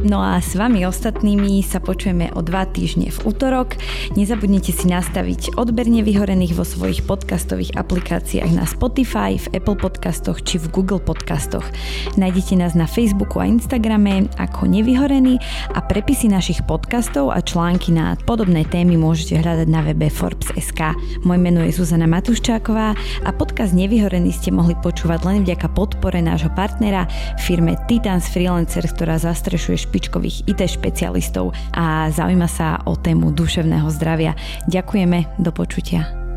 [0.00, 3.76] No a s vami ostatnými sa počujeme o dva týždne v útorok.
[4.16, 10.56] Nezabudnite si nastaviť odber nevyhorených vo svojich podcastových aplikáciách na Spotify, v Apple podcastoch či
[10.56, 11.68] v Google podcastoch.
[12.16, 15.36] Nájdete nás na Facebooku a Instagrame ako nevyhorený
[15.76, 20.96] a prepisy našich podcastov a články na podobné témy môžete hľadať na webe Forbes.sk.
[21.28, 26.48] Moje meno je Zuzana Matuščáková a podcast Nevyhorený ste mohli počúvať len vďaka podpore nášho
[26.56, 27.04] partnera
[27.36, 34.38] firme Titans Freelancer, ktorá zastrešuje špičkových IT špecialistov a zaujíma sa o tému duševného zdravia.
[34.70, 36.29] Ďakujeme, do počutia.